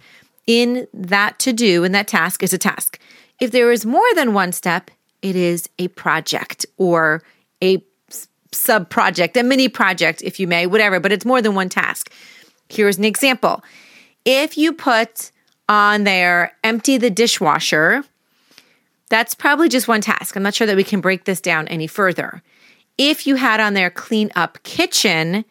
in 0.47 0.87
that 0.93 1.39
to 1.39 1.51
do, 1.51 1.83
and 1.83 1.93
that 1.93 2.07
task 2.07 2.41
is 2.41 2.53
a 2.53 2.57
task. 2.57 2.97
If 3.41 3.51
there 3.51 3.73
is 3.73 3.85
more 3.85 4.07
than 4.15 4.33
one 4.33 4.53
step, 4.53 4.89
it 5.21 5.35
is 5.35 5.67
a 5.77 5.89
project 5.89 6.65
or 6.77 7.21
a 7.61 7.83
sub 8.53 8.89
project, 8.89 9.35
a 9.35 9.43
mini 9.43 9.67
project, 9.67 10.21
if 10.21 10.39
you 10.39 10.47
may, 10.47 10.67
whatever, 10.67 11.01
but 11.01 11.11
it's 11.11 11.25
more 11.25 11.41
than 11.41 11.53
one 11.53 11.67
task. 11.67 12.09
Here's 12.69 12.97
an 12.97 13.03
example. 13.03 13.65
If 14.23 14.57
you 14.57 14.71
put 14.71 15.31
on 15.67 16.05
there 16.05 16.53
empty 16.63 16.97
the 16.97 17.09
dishwasher, 17.09 18.05
that's 19.09 19.35
probably 19.35 19.67
just 19.67 19.89
one 19.89 19.99
task. 19.99 20.37
I'm 20.37 20.43
not 20.43 20.55
sure 20.55 20.67
that 20.67 20.77
we 20.77 20.85
can 20.85 21.01
break 21.01 21.25
this 21.25 21.41
down 21.41 21.67
any 21.67 21.87
further. 21.87 22.41
If 22.97 23.25
you 23.25 23.35
had 23.35 23.59
on 23.59 23.73
there 23.73 23.89
clean 23.89 24.31
up 24.35 24.61
kitchen, 24.63 25.45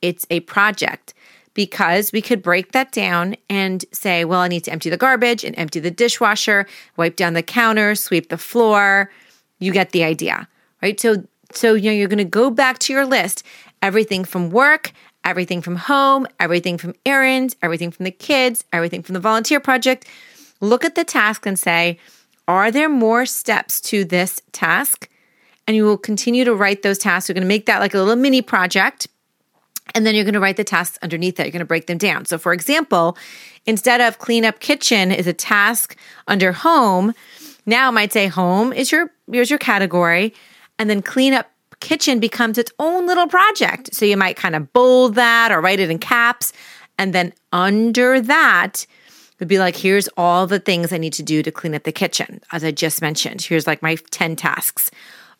it's 0.00 0.26
a 0.30 0.40
project 0.40 1.14
because 1.54 2.12
we 2.12 2.20
could 2.20 2.42
break 2.42 2.72
that 2.72 2.92
down 2.92 3.36
and 3.48 3.84
say, 3.92 4.24
well, 4.24 4.40
I 4.40 4.48
need 4.48 4.64
to 4.64 4.72
empty 4.72 4.90
the 4.90 4.96
garbage 4.96 5.44
and 5.44 5.56
empty 5.58 5.80
the 5.80 5.90
dishwasher, 5.90 6.66
wipe 6.96 7.16
down 7.16 7.34
the 7.34 7.42
counter, 7.42 7.94
sweep 7.94 8.28
the 8.28 8.38
floor. 8.38 9.10
You 9.60 9.72
get 9.72 9.92
the 9.92 10.04
idea, 10.04 10.48
right? 10.82 10.98
So, 10.98 11.24
so 11.52 11.74
you 11.74 11.90
know, 11.90 11.96
you're 11.96 12.08
going 12.08 12.18
to 12.18 12.24
go 12.24 12.50
back 12.50 12.80
to 12.80 12.92
your 12.92 13.06
list, 13.06 13.44
everything 13.80 14.24
from 14.24 14.50
work, 14.50 14.92
everything 15.24 15.62
from 15.62 15.76
home, 15.76 16.26
everything 16.40 16.76
from 16.76 16.94
errands, 17.06 17.56
everything 17.62 17.90
from 17.90 18.04
the 18.04 18.10
kids, 18.10 18.64
everything 18.72 19.02
from 19.02 19.14
the 19.14 19.20
volunteer 19.20 19.60
project. 19.60 20.06
Look 20.60 20.84
at 20.84 20.96
the 20.96 21.04
task 21.04 21.46
and 21.46 21.58
say, 21.58 21.98
are 22.46 22.70
there 22.70 22.88
more 22.88 23.24
steps 23.26 23.80
to 23.82 24.04
this 24.04 24.42
task? 24.52 25.08
And 25.66 25.76
you 25.76 25.84
will 25.84 25.98
continue 25.98 26.44
to 26.44 26.54
write 26.54 26.82
those 26.82 26.98
tasks. 26.98 27.28
You're 27.28 27.34
going 27.34 27.42
to 27.42 27.48
make 27.48 27.66
that 27.66 27.80
like 27.80 27.94
a 27.94 27.98
little 27.98 28.16
mini 28.16 28.42
project. 28.42 29.08
And 29.94 30.06
then 30.06 30.14
you're 30.14 30.24
going 30.24 30.34
to 30.34 30.40
write 30.40 30.56
the 30.56 30.64
tasks 30.64 30.98
underneath 31.02 31.36
that. 31.36 31.44
You're 31.44 31.52
going 31.52 31.60
to 31.60 31.66
break 31.66 31.86
them 31.86 31.98
down. 31.98 32.24
So, 32.24 32.38
for 32.38 32.52
example, 32.52 33.16
instead 33.66 34.00
of 34.00 34.18
clean 34.18 34.44
up 34.44 34.60
kitchen 34.60 35.12
is 35.12 35.26
a 35.26 35.32
task 35.32 35.96
under 36.26 36.52
home, 36.52 37.14
now 37.66 37.88
I 37.88 37.90
might 37.90 38.12
say 38.12 38.26
home 38.26 38.72
is 38.72 38.90
your 38.90 39.10
here's 39.30 39.50
your 39.50 39.58
category, 39.58 40.34
and 40.78 40.88
then 40.88 41.02
clean 41.02 41.34
up 41.34 41.50
kitchen 41.80 42.18
becomes 42.18 42.56
its 42.56 42.72
own 42.78 43.06
little 43.06 43.26
project. 43.26 43.94
So 43.94 44.06
you 44.06 44.16
might 44.16 44.36
kind 44.36 44.56
of 44.56 44.72
bold 44.72 45.16
that 45.16 45.52
or 45.52 45.60
write 45.60 45.80
it 45.80 45.90
in 45.90 45.98
caps, 45.98 46.52
and 46.98 47.14
then 47.14 47.32
under 47.52 48.20
that 48.20 48.86
would 49.38 49.48
be 49.48 49.58
like, 49.58 49.76
here's 49.76 50.08
all 50.16 50.46
the 50.46 50.60
things 50.60 50.92
I 50.92 50.98
need 50.98 51.12
to 51.14 51.22
do 51.22 51.42
to 51.42 51.50
clean 51.50 51.74
up 51.74 51.82
the 51.82 51.92
kitchen, 51.92 52.40
as 52.52 52.64
I 52.64 52.70
just 52.70 53.02
mentioned. 53.02 53.42
Here's 53.42 53.66
like 53.66 53.82
my 53.82 53.96
10 54.10 54.36
tasks. 54.36 54.90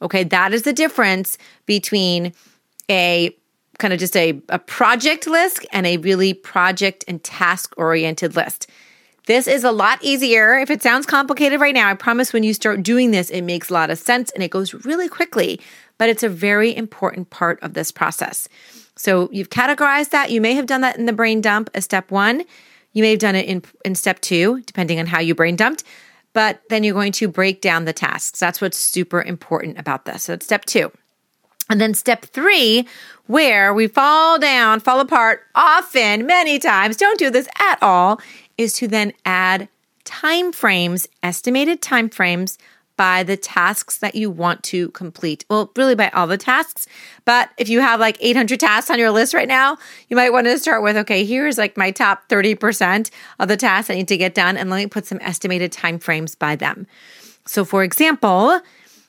Okay, 0.02 0.24
that 0.24 0.52
is 0.52 0.62
the 0.62 0.72
difference 0.72 1.38
between 1.66 2.32
a 2.90 3.36
kind 3.78 3.92
of 3.92 3.98
just 3.98 4.16
a, 4.16 4.40
a 4.48 4.58
project 4.58 5.26
list 5.26 5.66
and 5.72 5.86
a 5.86 5.96
really 5.98 6.34
project 6.34 7.04
and 7.08 7.22
task 7.22 7.74
oriented 7.76 8.36
list. 8.36 8.68
This 9.26 9.46
is 9.46 9.64
a 9.64 9.72
lot 9.72 9.98
easier. 10.02 10.58
If 10.58 10.70
it 10.70 10.82
sounds 10.82 11.06
complicated 11.06 11.60
right 11.60 11.74
now, 11.74 11.88
I 11.88 11.94
promise 11.94 12.32
when 12.32 12.42
you 12.42 12.52
start 12.52 12.82
doing 12.82 13.10
this, 13.10 13.30
it 13.30 13.42
makes 13.42 13.70
a 13.70 13.72
lot 13.72 13.90
of 13.90 13.98
sense 13.98 14.30
and 14.32 14.42
it 14.42 14.50
goes 14.50 14.74
really 14.84 15.08
quickly, 15.08 15.60
but 15.96 16.10
it's 16.10 16.22
a 16.22 16.28
very 16.28 16.76
important 16.76 17.30
part 17.30 17.58
of 17.62 17.72
this 17.72 17.90
process. 17.90 18.48
So 18.96 19.30
you've 19.32 19.50
categorized 19.50 20.10
that. 20.10 20.30
You 20.30 20.40
may 20.40 20.54
have 20.54 20.66
done 20.66 20.82
that 20.82 20.98
in 20.98 21.06
the 21.06 21.12
brain 21.12 21.40
dump 21.40 21.70
as 21.74 21.84
step 21.84 22.10
one. 22.10 22.44
You 22.92 23.02
may 23.02 23.10
have 23.10 23.18
done 23.18 23.34
it 23.34 23.46
in, 23.46 23.62
in 23.84 23.94
step 23.94 24.20
two, 24.20 24.60
depending 24.60 25.00
on 25.00 25.06
how 25.06 25.20
you 25.20 25.34
brain 25.34 25.56
dumped 25.56 25.84
but 26.34 26.60
then 26.68 26.84
you're 26.84 26.94
going 26.94 27.12
to 27.12 27.28
break 27.28 27.62
down 27.62 27.86
the 27.86 27.92
tasks. 27.94 28.38
That's 28.38 28.60
what's 28.60 28.76
super 28.76 29.22
important 29.22 29.78
about 29.78 30.04
this. 30.04 30.24
So 30.24 30.34
it's 30.34 30.44
step 30.44 30.66
two. 30.66 30.92
And 31.70 31.80
then 31.80 31.94
step 31.94 32.26
three, 32.26 32.86
where 33.26 33.72
we 33.72 33.86
fall 33.86 34.38
down, 34.38 34.80
fall 34.80 35.00
apart 35.00 35.40
often, 35.54 36.26
many 36.26 36.58
times, 36.58 36.98
don't 36.98 37.18
do 37.18 37.30
this 37.30 37.48
at 37.58 37.78
all, 37.80 38.20
is 38.58 38.74
to 38.74 38.88
then 38.88 39.14
add 39.24 39.68
time 40.04 40.52
frames, 40.52 41.08
estimated 41.22 41.80
time 41.80 42.10
frames 42.10 42.58
by 42.96 43.22
the 43.22 43.36
tasks 43.36 43.98
that 43.98 44.14
you 44.14 44.30
want 44.30 44.62
to 44.64 44.90
complete. 44.90 45.44
Well, 45.50 45.70
really 45.76 45.94
by 45.94 46.08
all 46.10 46.26
the 46.26 46.38
tasks. 46.38 46.86
But 47.24 47.50
if 47.58 47.68
you 47.68 47.80
have 47.80 48.00
like 48.00 48.16
800 48.20 48.60
tasks 48.60 48.90
on 48.90 48.98
your 48.98 49.10
list 49.10 49.34
right 49.34 49.48
now, 49.48 49.78
you 50.08 50.16
might 50.16 50.32
want 50.32 50.46
to 50.46 50.58
start 50.58 50.82
with 50.82 50.96
okay, 50.96 51.24
here's 51.24 51.58
like 51.58 51.76
my 51.76 51.90
top 51.90 52.28
30% 52.28 53.10
of 53.38 53.48
the 53.48 53.56
tasks 53.56 53.90
I 53.90 53.94
need 53.94 54.08
to 54.08 54.16
get 54.16 54.34
done, 54.34 54.56
and 54.56 54.70
let 54.70 54.78
me 54.78 54.86
put 54.86 55.06
some 55.06 55.18
estimated 55.20 55.72
time 55.72 55.98
frames 55.98 56.34
by 56.34 56.56
them. 56.56 56.86
So, 57.46 57.64
for 57.64 57.82
example, 57.82 58.60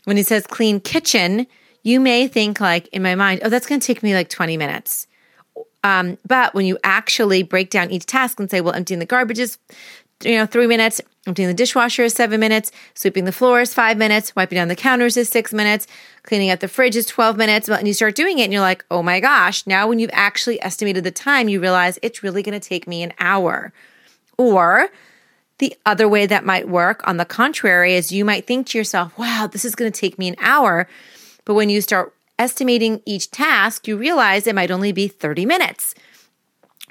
when 0.05 0.17
it 0.17 0.27
says 0.27 0.47
clean 0.47 0.79
kitchen, 0.79 1.47
you 1.83 1.99
may 1.99 2.27
think 2.27 2.59
like 2.59 2.87
in 2.87 3.03
my 3.03 3.15
mind, 3.15 3.41
oh, 3.43 3.49
that's 3.49 3.67
going 3.67 3.79
to 3.79 3.87
take 3.87 4.03
me 4.03 4.13
like 4.13 4.29
20 4.29 4.57
minutes. 4.57 5.07
Um, 5.83 6.17
but 6.27 6.55
when 6.55 6.65
you 6.65 6.79
actually 6.83 7.43
break 7.43 7.69
down 7.69 7.91
each 7.91 8.07
task 8.07 8.39
and 8.39 8.49
say, 8.49 8.59
well, 8.59 8.73
emptying 8.73 8.99
the 8.99 9.05
garbage 9.05 9.37
is 9.37 9.59
you 10.25 10.37
know, 10.37 10.45
three 10.45 10.67
minutes. 10.67 11.01
Emptying 11.27 11.47
the 11.47 11.53
dishwasher 11.53 12.03
is 12.03 12.13
seven 12.13 12.39
minutes. 12.39 12.71
Sweeping 12.93 13.25
the 13.25 13.31
floor 13.31 13.61
is 13.61 13.73
five 13.73 13.97
minutes. 13.97 14.35
Wiping 14.35 14.57
down 14.57 14.67
the 14.67 14.75
counters 14.75 15.17
is 15.17 15.29
six 15.29 15.53
minutes. 15.53 15.87
Cleaning 16.23 16.49
out 16.49 16.59
the 16.59 16.67
fridge 16.67 16.95
is 16.95 17.05
12 17.05 17.37
minutes. 17.37 17.69
And 17.69 17.87
you 17.87 17.93
start 17.93 18.15
doing 18.15 18.39
it 18.39 18.43
and 18.43 18.53
you're 18.53 18.61
like, 18.61 18.85
oh 18.91 19.01
my 19.01 19.19
gosh. 19.19 19.65
Now, 19.65 19.87
when 19.87 19.99
you've 19.99 20.11
actually 20.13 20.61
estimated 20.61 21.03
the 21.03 21.11
time, 21.11 21.49
you 21.49 21.59
realize 21.59 21.97
it's 22.01 22.23
really 22.23 22.43
going 22.43 22.59
to 22.59 22.67
take 22.67 22.87
me 22.87 23.01
an 23.01 23.13
hour. 23.19 23.73
Or 24.37 24.89
the 25.57 25.75
other 25.85 26.07
way 26.07 26.25
that 26.25 26.45
might 26.45 26.67
work, 26.67 27.07
on 27.07 27.17
the 27.17 27.25
contrary, 27.25 27.95
is 27.95 28.11
you 28.11 28.25
might 28.25 28.45
think 28.45 28.67
to 28.67 28.77
yourself, 28.77 29.17
wow, 29.17 29.47
this 29.51 29.65
is 29.65 29.75
going 29.75 29.91
to 29.91 29.99
take 29.99 30.19
me 30.19 30.27
an 30.27 30.35
hour. 30.39 30.87
But 31.45 31.53
when 31.53 31.69
you 31.69 31.81
start 31.81 32.13
estimating 32.37 33.01
each 33.05 33.31
task, 33.31 33.87
you 33.87 33.95
realize 33.97 34.45
it 34.45 34.55
might 34.55 34.71
only 34.71 34.91
be 34.91 35.07
30 35.07 35.45
minutes 35.45 35.95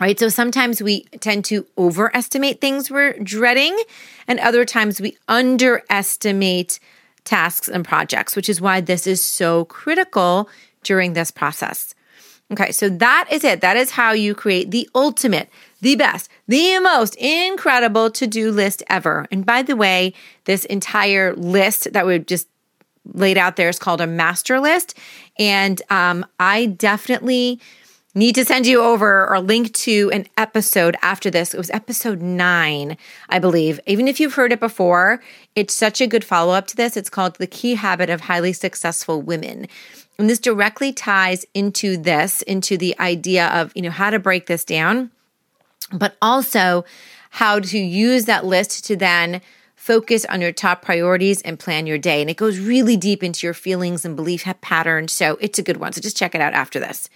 right? 0.00 0.18
So 0.18 0.28
sometimes 0.28 0.82
we 0.82 1.04
tend 1.20 1.44
to 1.46 1.66
overestimate 1.78 2.60
things 2.60 2.90
we're 2.90 3.18
dreading, 3.18 3.78
and 4.26 4.40
other 4.40 4.64
times 4.64 5.00
we 5.00 5.16
underestimate 5.28 6.80
tasks 7.24 7.68
and 7.68 7.84
projects, 7.84 8.36
which 8.36 8.48
is 8.48 8.60
why 8.60 8.80
this 8.80 9.06
is 9.06 9.22
so 9.22 9.64
critical 9.66 10.48
during 10.82 11.14
this 11.14 11.30
process. 11.30 11.94
Okay, 12.52 12.72
so 12.72 12.90
that 12.90 13.26
is 13.30 13.42
it. 13.42 13.62
That 13.62 13.76
is 13.76 13.90
how 13.90 14.12
you 14.12 14.34
create 14.34 14.70
the 14.70 14.88
ultimate, 14.94 15.48
the 15.80 15.96
best, 15.96 16.30
the 16.46 16.78
most 16.80 17.14
incredible 17.16 18.10
to 18.10 18.26
do 18.26 18.50
list 18.52 18.82
ever. 18.90 19.26
And 19.30 19.46
by 19.46 19.62
the 19.62 19.76
way, 19.76 20.12
this 20.44 20.66
entire 20.66 21.34
list 21.34 21.92
that 21.94 22.06
we 22.06 22.18
just 22.18 22.46
laid 23.12 23.38
out 23.38 23.56
there 23.56 23.70
is 23.70 23.78
called 23.78 24.02
a 24.02 24.06
master 24.06 24.60
list. 24.60 24.96
And 25.38 25.80
um, 25.88 26.26
I 26.38 26.66
definitely 26.66 27.60
need 28.14 28.34
to 28.36 28.44
send 28.44 28.66
you 28.66 28.80
over 28.80 29.28
or 29.28 29.40
link 29.40 29.72
to 29.72 30.10
an 30.12 30.26
episode 30.36 30.96
after 31.02 31.30
this. 31.30 31.52
It 31.52 31.58
was 31.58 31.70
episode 31.70 32.22
nine, 32.22 32.96
I 33.28 33.38
believe. 33.38 33.80
Even 33.86 34.06
if 34.06 34.20
you've 34.20 34.34
heard 34.34 34.52
it 34.52 34.60
before, 34.60 35.20
it's 35.56 35.74
such 35.74 36.00
a 36.00 36.06
good 36.06 36.24
follow 36.24 36.54
up 36.54 36.66
to 36.68 36.76
this. 36.76 36.96
It's 36.96 37.10
called 37.10 37.36
The 37.36 37.46
Key 37.46 37.74
Habit 37.74 38.10
of 38.10 38.22
Highly 38.22 38.52
Successful 38.52 39.20
Women. 39.20 39.66
And 40.16 40.30
this 40.30 40.38
directly 40.38 40.92
ties 40.92 41.44
into 41.54 41.96
this, 41.96 42.42
into 42.42 42.76
the 42.76 42.98
idea 43.00 43.48
of, 43.48 43.72
you 43.74 43.82
know, 43.82 43.90
how 43.90 44.10
to 44.10 44.20
break 44.20 44.46
this 44.46 44.64
down, 44.64 45.10
but 45.92 46.16
also 46.22 46.84
how 47.30 47.58
to 47.58 47.78
use 47.78 48.26
that 48.26 48.44
list 48.44 48.84
to 48.84 48.94
then 48.94 49.40
focus 49.74 50.24
on 50.26 50.40
your 50.40 50.52
top 50.52 50.82
priorities 50.82 51.42
and 51.42 51.58
plan 51.58 51.86
your 51.86 51.98
day. 51.98 52.20
And 52.20 52.30
it 52.30 52.36
goes 52.36 52.60
really 52.60 52.96
deep 52.96 53.24
into 53.24 53.44
your 53.44 53.54
feelings 53.54 54.04
and 54.04 54.14
belief 54.14 54.46
patterns. 54.60 55.12
So 55.12 55.36
it's 55.40 55.58
a 55.58 55.62
good 55.62 55.78
one. 55.78 55.92
So 55.92 56.00
just 56.00 56.16
check 56.16 56.36
it 56.36 56.40
out 56.40 56.54
after 56.54 56.78
this. 56.78 57.10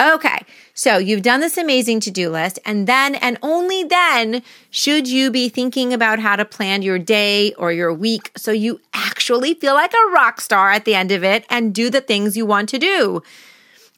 Okay, 0.00 0.38
so 0.74 0.96
you've 0.96 1.22
done 1.22 1.40
this 1.40 1.56
amazing 1.56 2.00
to 2.00 2.10
do 2.10 2.30
list, 2.30 2.58
and 2.64 2.86
then 2.86 3.14
and 3.16 3.38
only 3.42 3.84
then 3.84 4.42
should 4.70 5.06
you 5.08 5.30
be 5.30 5.48
thinking 5.48 5.92
about 5.92 6.18
how 6.18 6.34
to 6.34 6.44
plan 6.44 6.82
your 6.82 6.98
day 6.98 7.52
or 7.54 7.72
your 7.72 7.92
week 7.92 8.32
so 8.36 8.50
you 8.50 8.80
actually 8.94 9.54
feel 9.54 9.74
like 9.74 9.92
a 9.92 10.12
rock 10.12 10.40
star 10.40 10.70
at 10.70 10.84
the 10.84 10.94
end 10.94 11.12
of 11.12 11.22
it 11.22 11.44
and 11.50 11.74
do 11.74 11.90
the 11.90 12.00
things 12.00 12.36
you 12.36 12.46
want 12.46 12.68
to 12.70 12.78
do. 12.78 13.22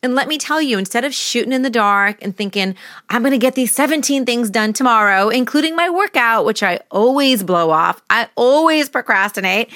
And 0.02 0.14
let 0.14 0.28
me 0.28 0.36
tell 0.36 0.60
you, 0.60 0.76
instead 0.76 1.04
of 1.04 1.14
shooting 1.14 1.52
in 1.52 1.62
the 1.62 1.70
dark 1.70 2.18
and 2.20 2.36
thinking, 2.36 2.74
I'm 3.08 3.22
going 3.22 3.32
to 3.32 3.38
get 3.38 3.54
these 3.54 3.72
17 3.72 4.26
things 4.26 4.50
done 4.50 4.74
tomorrow, 4.74 5.30
including 5.30 5.74
my 5.74 5.88
workout, 5.88 6.44
which 6.44 6.62
I 6.62 6.80
always 6.90 7.42
blow 7.42 7.70
off, 7.70 8.02
I 8.10 8.28
always 8.34 8.90
procrastinate, 8.90 9.70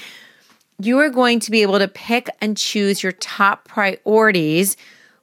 you 0.79 0.99
are 0.99 1.09
going 1.09 1.41
to 1.41 1.51
be 1.51 1.63
able 1.63 1.79
to 1.79 1.89
pick 1.89 2.29
and 2.43 2.59
choose 2.59 3.03
your 3.03 3.13
top 3.13 3.67
priorities 3.67 4.77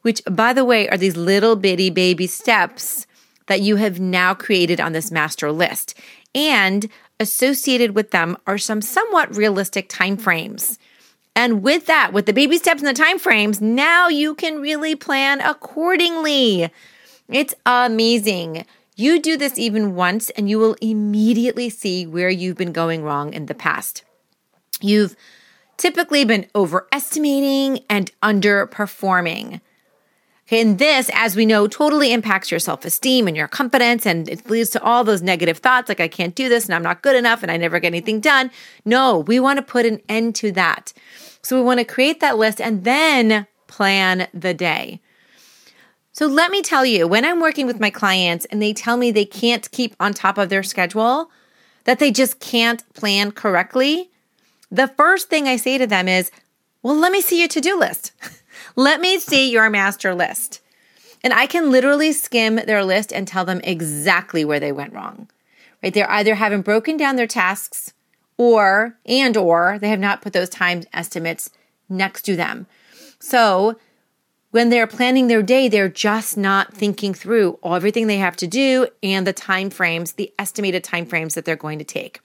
which, 0.05 0.21
by 0.29 0.53
the 0.53 0.63
way, 0.63 0.87
are 0.87 0.97
these 0.97 1.17
little 1.17 1.55
bitty 1.55 1.89
baby 1.89 2.27
steps 2.27 3.07
that 3.47 3.61
you 3.61 3.77
have 3.77 3.99
now 3.99 4.35
created 4.35 4.79
on 4.79 4.91
this 4.93 5.09
master 5.09 5.51
list. 5.51 5.95
And 6.35 6.87
associated 7.19 7.95
with 7.95 8.11
them 8.11 8.37
are 8.45 8.59
some 8.59 8.83
somewhat 8.83 9.35
realistic 9.35 9.89
timeframes. 9.89 10.77
And 11.35 11.63
with 11.63 11.87
that, 11.87 12.13
with 12.13 12.27
the 12.27 12.33
baby 12.33 12.59
steps 12.59 12.83
and 12.83 12.95
the 12.95 13.03
timeframes, 13.03 13.59
now 13.59 14.07
you 14.07 14.35
can 14.35 14.61
really 14.61 14.95
plan 14.95 15.41
accordingly. 15.41 16.69
It's 17.27 17.55
amazing. 17.65 18.67
You 18.95 19.19
do 19.19 19.37
this 19.37 19.57
even 19.57 19.95
once, 19.95 20.29
and 20.29 20.47
you 20.47 20.59
will 20.59 20.75
immediately 20.81 21.71
see 21.71 22.05
where 22.05 22.29
you've 22.29 22.57
been 22.57 22.73
going 22.73 23.01
wrong 23.01 23.33
in 23.33 23.47
the 23.47 23.55
past. 23.55 24.03
You've 24.81 25.15
typically 25.77 26.25
been 26.25 26.45
overestimating 26.53 27.79
and 27.89 28.11
underperforming. 28.21 29.61
And 30.51 30.77
this, 30.77 31.09
as 31.13 31.35
we 31.35 31.45
know, 31.45 31.67
totally 31.67 32.13
impacts 32.13 32.51
your 32.51 32.59
self 32.59 32.85
esteem 32.85 33.27
and 33.27 33.35
your 33.35 33.47
confidence, 33.47 34.05
and 34.05 34.29
it 34.29 34.47
leads 34.49 34.69
to 34.71 34.83
all 34.83 35.03
those 35.03 35.23
negative 35.23 35.57
thoughts 35.57 35.89
like, 35.89 35.99
I 35.99 36.07
can't 36.07 36.35
do 36.35 36.49
this 36.49 36.65
and 36.65 36.75
I'm 36.75 36.83
not 36.83 37.01
good 37.01 37.15
enough 37.15 37.41
and 37.41 37.51
I 37.51 37.57
never 37.57 37.79
get 37.79 37.87
anything 37.87 38.19
done. 38.19 38.51
No, 38.83 39.19
we 39.19 39.39
want 39.39 39.57
to 39.57 39.63
put 39.63 39.85
an 39.85 40.01
end 40.07 40.35
to 40.35 40.51
that. 40.51 40.93
So 41.41 41.57
we 41.57 41.63
want 41.63 41.79
to 41.79 41.85
create 41.85 42.19
that 42.19 42.37
list 42.37 42.61
and 42.61 42.83
then 42.83 43.47
plan 43.67 44.27
the 44.33 44.53
day. 44.53 45.01
So 46.11 46.27
let 46.27 46.51
me 46.51 46.61
tell 46.61 46.85
you, 46.85 47.07
when 47.07 47.25
I'm 47.25 47.41
working 47.41 47.67
with 47.67 47.79
my 47.79 47.89
clients 47.89 48.45
and 48.45 48.61
they 48.61 48.71
tell 48.71 48.97
me 48.97 49.11
they 49.11 49.25
can't 49.25 49.69
keep 49.71 49.95
on 49.99 50.13
top 50.13 50.37
of 50.37 50.49
their 50.49 50.63
schedule, 50.63 51.29
that 51.83 51.99
they 51.99 52.11
just 52.11 52.39
can't 52.39 52.83
plan 52.93 53.31
correctly, 53.31 54.09
the 54.71 54.87
first 54.87 55.29
thing 55.29 55.47
I 55.47 55.57
say 55.57 55.77
to 55.77 55.87
them 55.87 56.07
is, 56.07 56.31
Well, 56.83 56.95
let 56.95 57.11
me 57.11 57.21
see 57.21 57.39
your 57.39 57.47
to 57.49 57.61
do 57.61 57.77
list. 57.77 58.11
Let 58.75 59.01
me 59.01 59.19
see 59.19 59.51
your 59.51 59.69
master 59.69 60.15
list. 60.15 60.61
And 61.23 61.33
I 61.33 61.47
can 61.47 61.71
literally 61.71 62.11
skim 62.11 62.57
their 62.57 62.83
list 62.83 63.11
and 63.11 63.27
tell 63.27 63.45
them 63.45 63.61
exactly 63.63 64.45
where 64.45 64.59
they 64.59 64.71
went 64.71 64.93
wrong. 64.93 65.27
Right? 65.81 65.93
They're 65.93 66.09
either 66.09 66.35
haven't 66.35 66.61
broken 66.61 66.97
down 66.97 67.15
their 67.15 67.27
tasks 67.27 67.93
or 68.37 68.97
and 69.05 69.35
or 69.37 69.79
they 69.79 69.89
have 69.89 69.99
not 69.99 70.21
put 70.21 70.33
those 70.33 70.49
time 70.49 70.83
estimates 70.93 71.49
next 71.89 72.23
to 72.23 72.35
them. 72.35 72.67
So 73.19 73.77
when 74.51 74.69
they're 74.69 74.87
planning 74.87 75.27
their 75.27 75.43
day, 75.43 75.67
they're 75.67 75.89
just 75.89 76.37
not 76.37 76.73
thinking 76.73 77.13
through 77.13 77.59
everything 77.65 78.07
they 78.07 78.17
have 78.17 78.37
to 78.37 78.47
do 78.47 78.87
and 79.03 79.25
the 79.27 79.33
time 79.33 79.69
frames, 79.69 80.13
the 80.13 80.31
estimated 80.39 80.83
time 80.83 81.05
frames 81.05 81.33
that 81.33 81.43
they're 81.43 81.55
going 81.55 81.79
to 81.79 81.85
take. 81.85 82.21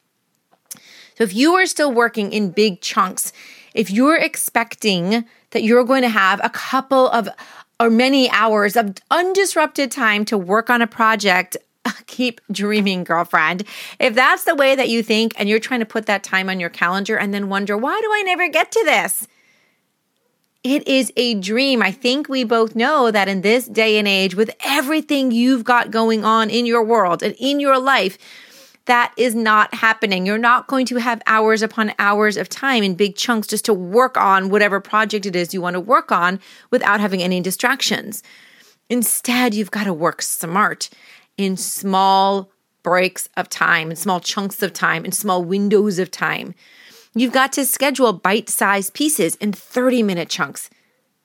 So 1.16 1.24
if 1.24 1.34
you 1.34 1.54
are 1.54 1.66
still 1.66 1.92
working 1.92 2.32
in 2.32 2.50
big 2.50 2.80
chunks, 2.80 3.32
if 3.74 3.90
you're 3.90 4.16
expecting 4.16 5.24
that 5.50 5.62
you're 5.62 5.84
going 5.84 6.02
to 6.02 6.08
have 6.08 6.40
a 6.42 6.50
couple 6.50 7.08
of 7.10 7.28
or 7.80 7.90
many 7.90 8.30
hours 8.30 8.76
of 8.76 8.94
undisrupted 9.10 9.90
time 9.90 10.24
to 10.26 10.36
work 10.36 10.68
on 10.68 10.82
a 10.82 10.86
project, 10.86 11.56
keep 12.06 12.40
dreaming, 12.52 13.04
girlfriend. 13.04 13.64
If 13.98 14.14
that's 14.14 14.44
the 14.44 14.54
way 14.54 14.74
that 14.76 14.90
you 14.90 15.02
think 15.02 15.32
and 15.38 15.48
you're 15.48 15.58
trying 15.58 15.80
to 15.80 15.86
put 15.86 16.06
that 16.06 16.22
time 16.22 16.50
on 16.50 16.60
your 16.60 16.68
calendar 16.68 17.16
and 17.16 17.32
then 17.32 17.48
wonder, 17.48 17.76
why 17.76 17.98
do 18.00 18.10
I 18.12 18.22
never 18.22 18.48
get 18.48 18.70
to 18.72 18.84
this? 18.84 19.26
It 20.62 20.86
is 20.86 21.10
a 21.16 21.34
dream. 21.34 21.82
I 21.82 21.90
think 21.90 22.28
we 22.28 22.44
both 22.44 22.76
know 22.76 23.10
that 23.10 23.28
in 23.28 23.40
this 23.40 23.66
day 23.66 23.98
and 23.98 24.06
age, 24.06 24.34
with 24.34 24.50
everything 24.62 25.30
you've 25.30 25.64
got 25.64 25.90
going 25.90 26.22
on 26.22 26.50
in 26.50 26.66
your 26.66 26.84
world 26.84 27.22
and 27.22 27.34
in 27.38 27.60
your 27.60 27.78
life, 27.78 28.18
that 28.90 29.12
is 29.16 29.36
not 29.36 29.72
happening. 29.72 30.26
You're 30.26 30.36
not 30.36 30.66
going 30.66 30.84
to 30.86 30.96
have 30.96 31.22
hours 31.28 31.62
upon 31.62 31.94
hours 32.00 32.36
of 32.36 32.48
time 32.48 32.82
in 32.82 32.96
big 32.96 33.14
chunks 33.14 33.46
just 33.46 33.64
to 33.66 33.72
work 33.74 34.16
on 34.16 34.48
whatever 34.48 34.80
project 34.80 35.26
it 35.26 35.36
is 35.36 35.54
you 35.54 35.62
want 35.62 35.74
to 35.74 35.80
work 35.80 36.10
on 36.10 36.40
without 36.72 36.98
having 36.98 37.22
any 37.22 37.40
distractions. 37.40 38.24
Instead, 38.88 39.54
you've 39.54 39.70
got 39.70 39.84
to 39.84 39.94
work 39.94 40.20
smart 40.20 40.90
in 41.36 41.56
small 41.56 42.50
breaks 42.82 43.28
of 43.36 43.48
time, 43.48 43.90
in 43.90 43.96
small 43.96 44.18
chunks 44.18 44.60
of 44.60 44.72
time, 44.72 45.04
in 45.04 45.12
small 45.12 45.44
windows 45.44 46.00
of 46.00 46.10
time. 46.10 46.52
You've 47.14 47.32
got 47.32 47.52
to 47.52 47.64
schedule 47.64 48.12
bite 48.12 48.48
sized 48.48 48.92
pieces 48.92 49.36
in 49.36 49.52
30 49.52 50.02
minute 50.02 50.28
chunks. 50.28 50.68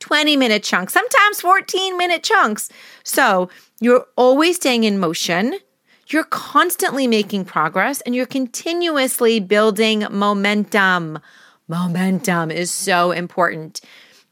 20 0.01 0.37
minute 0.37 0.61
chunks, 0.61 0.93
sometimes 0.93 1.41
14 1.41 1.97
minute 1.97 2.21
chunks. 2.21 2.69
So 3.03 3.49
you're 3.79 4.05
always 4.15 4.57
staying 4.57 4.83
in 4.83 4.99
motion 4.99 5.57
you're 6.07 6.23
constantly 6.25 7.07
making 7.07 7.45
progress 7.45 8.01
and 8.01 8.15
you're 8.15 8.25
continuously 8.25 9.39
building 9.39 10.05
momentum. 10.11 11.19
Momentum 11.67 12.51
is 12.51 12.71
so 12.71 13.11
important. 13.11 13.81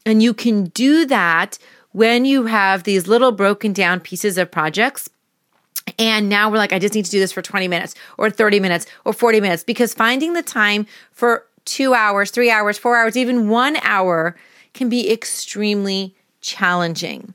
And 0.06 0.22
you 0.22 0.34
can 0.34 0.64
do 0.66 1.06
that 1.06 1.58
when 1.92 2.24
you 2.24 2.46
have 2.46 2.84
these 2.84 3.06
little 3.06 3.32
broken 3.32 3.72
down 3.72 4.00
pieces 4.00 4.38
of 4.38 4.50
projects. 4.50 5.08
And 5.98 6.28
now 6.28 6.50
we're 6.50 6.58
like, 6.58 6.72
I 6.72 6.78
just 6.78 6.94
need 6.94 7.04
to 7.04 7.10
do 7.10 7.20
this 7.20 7.32
for 7.32 7.42
20 7.42 7.68
minutes 7.68 7.94
or 8.18 8.30
30 8.30 8.60
minutes 8.60 8.86
or 9.04 9.12
40 9.12 9.40
minutes 9.40 9.64
because 9.64 9.94
finding 9.94 10.32
the 10.32 10.42
time 10.42 10.86
for 11.12 11.46
two 11.64 11.94
hours, 11.94 12.30
three 12.30 12.50
hours, 12.50 12.78
four 12.78 12.96
hours, 12.96 13.16
even 13.16 13.48
one 13.48 13.76
hour 13.82 14.36
can 14.72 14.88
be 14.88 15.10
extremely 15.10 16.14
challenging. 16.40 17.34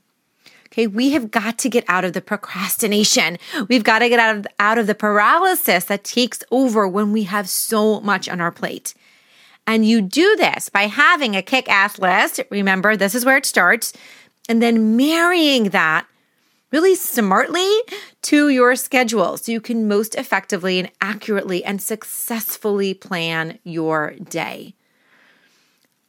Okay, 0.80 0.88
we 0.88 1.10
have 1.12 1.30
got 1.30 1.58
to 1.58 1.70
get 1.70 1.84
out 1.89 2.06
of 2.06 2.13
the 2.13 2.22
procrastination. 2.22 3.38
We've 3.68 3.84
got 3.84 4.00
to 4.00 4.08
get 4.08 4.18
out 4.18 4.38
of, 4.38 4.48
out 4.60 4.78
of 4.78 4.88
the 4.88 4.96
paralysis 4.96 5.84
that 5.86 6.06
takes 6.06 6.42
over 6.52 6.88
when 6.88 7.12
we 7.12 7.24
have 7.24 7.50
so 7.50 8.00
much 8.00 8.30
on 8.30 8.39
our 8.39 8.52
plate. 8.52 8.94
And 9.68 9.86
you 9.86 10.02
do 10.02 10.38
this 10.38 10.70
by 10.70 10.84
having 10.84 11.36
a 11.36 11.42
kick 11.42 11.70
ass 11.70 12.00
list. 12.00 12.39
Remember, 12.50 12.96
this 12.96 13.13
is 13.13 13.26
where 13.26 13.36
it 13.36 13.46
starts. 13.46 13.92
And 14.48 14.62
then 14.62 14.96
marrying 14.96 15.72
that 15.72 16.08
really 16.72 16.96
smartly 16.96 17.70
to 18.22 18.48
your 18.48 18.78
schedule 18.78 19.36
so 19.36 19.52
you 19.52 19.60
can 19.60 19.86
most 19.86 20.15
effectively 20.15 20.80
and 20.80 20.89
accurately 21.02 21.62
and 21.62 21.82
successfully 21.82 22.94
plan 22.94 23.60
your 23.65 24.13
day. 24.13 24.76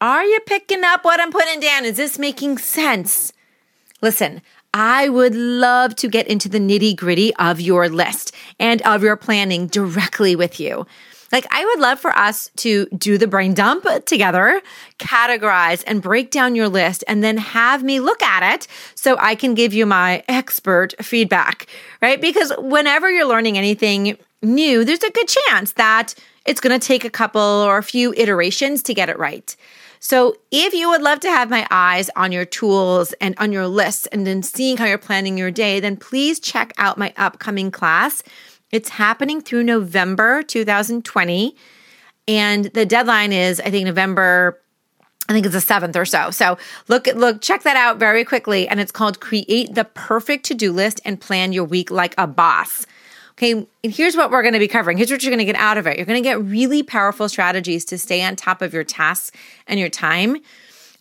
Are 0.00 0.22
you 0.22 0.38
picking 0.46 0.85
up 0.85 1.04
what 1.04 1.18
I'm 1.18 1.33
putting 1.33 1.59
down? 1.59 1.85
Is 1.85 1.96
this 1.96 2.20
making 2.20 2.59
sense? 2.59 3.33
Listen, 4.02 4.40
I 4.72 5.09
would 5.09 5.35
love 5.35 5.96
to 5.96 6.09
get 6.09 6.28
into 6.28 6.48
the 6.48 6.61
nitty 6.61 6.96
gritty 6.96 7.35
of 7.37 7.61
your 7.61 7.88
list 7.88 8.35
and 8.59 8.80
of 8.83 9.02
your 9.02 9.16
planning 9.16 9.66
directly 9.66 10.37
with 10.37 10.61
you. 10.61 10.87
Like, 11.33 11.46
I 11.52 11.64
would 11.64 11.78
love 11.78 12.00
for 12.00 12.11
us 12.16 12.50
to 12.56 12.87
do 12.87 13.16
the 13.16 13.28
brain 13.28 13.54
dump 13.54 13.87
together, 14.04 14.61
categorize 14.98 15.85
and 15.87 16.02
break 16.02 16.30
down 16.30 16.56
your 16.56 16.68
list, 16.68 17.04
and 17.06 17.22
then 17.22 17.37
have 17.37 17.85
me 17.85 18.00
look 18.00 18.20
at 18.22 18.54
it 18.54 18.66
so 18.96 19.16
I 19.18 19.37
can 19.37 19.54
give 19.54 19.72
you 19.72 19.87
my 19.87 20.24
expert 20.28 20.94
feedback, 21.00 21.66
right? 22.02 22.20
Because 22.20 22.52
whenever 22.59 23.11
you're 23.11 23.28
learning 23.28 23.59
anything 23.59 24.18
new, 24.42 24.85
there's 24.85 25.04
a 25.04 25.11
good 25.11 25.28
chance 25.28 25.72
that 25.74 26.14
it's 26.46 26.61
going 26.61 26.78
to 26.78 26.85
take 26.85 27.04
a 27.04 27.11
couple 27.11 27.40
or 27.40 27.78
a 27.78 27.83
few 27.83 28.12
iterations 28.14 28.83
to 28.85 28.94
get 28.94 29.09
it 29.09 29.18
right. 29.18 29.54
So, 30.02 30.34
if 30.50 30.72
you 30.72 30.88
would 30.88 31.02
love 31.02 31.20
to 31.20 31.30
have 31.30 31.50
my 31.50 31.66
eyes 31.70 32.08
on 32.16 32.32
your 32.32 32.46
tools 32.46 33.12
and 33.20 33.34
on 33.38 33.52
your 33.52 33.66
lists 33.66 34.06
and 34.06 34.26
then 34.26 34.42
seeing 34.42 34.78
how 34.78 34.86
you're 34.86 34.96
planning 34.96 35.36
your 35.36 35.50
day, 35.50 35.78
then 35.78 35.98
please 35.98 36.40
check 36.40 36.72
out 36.78 36.96
my 36.96 37.12
upcoming 37.18 37.70
class. 37.70 38.22
It's 38.70 38.88
happening 38.88 39.42
through 39.42 39.64
November 39.64 40.42
2020. 40.42 41.54
And 42.26 42.64
the 42.66 42.86
deadline 42.86 43.32
is, 43.32 43.60
I 43.60 43.70
think, 43.70 43.86
November 43.86 44.60
I 45.28 45.32
think 45.32 45.46
it's 45.46 45.54
the 45.54 45.60
seventh 45.60 45.94
or 45.94 46.04
so. 46.04 46.32
So 46.32 46.58
look, 46.88 47.06
look, 47.06 47.40
check 47.40 47.62
that 47.62 47.76
out 47.76 47.98
very 47.98 48.24
quickly. 48.24 48.66
And 48.66 48.80
it's 48.80 48.90
called 48.90 49.20
Create 49.20 49.76
the 49.76 49.84
Perfect 49.84 50.46
To 50.46 50.54
Do 50.54 50.72
List 50.72 51.00
and 51.04 51.20
Plan 51.20 51.52
Your 51.52 51.62
Week 51.62 51.88
Like 51.88 52.16
a 52.18 52.26
Boss. 52.26 52.84
Okay, 53.40 53.53
and 53.53 53.66
here's 53.83 54.18
what 54.18 54.31
we're 54.31 54.42
going 54.42 54.53
to 54.53 54.59
be 54.59 54.68
covering. 54.68 54.98
Here's 54.98 55.11
what 55.11 55.22
you're 55.22 55.31
going 55.31 55.38
to 55.38 55.46
get 55.46 55.57
out 55.57 55.79
of 55.79 55.87
it. 55.87 55.96
You're 55.96 56.05
going 56.05 56.22
to 56.22 56.29
get 56.29 56.42
really 56.44 56.83
powerful 56.83 57.26
strategies 57.26 57.87
to 57.87 57.96
stay 57.96 58.22
on 58.22 58.37
top 58.37 58.61
of 58.61 58.74
your 58.74 58.85
tasks 58.85 59.33
and 59.66 59.81
your 59.81 59.88
time. 59.88 60.37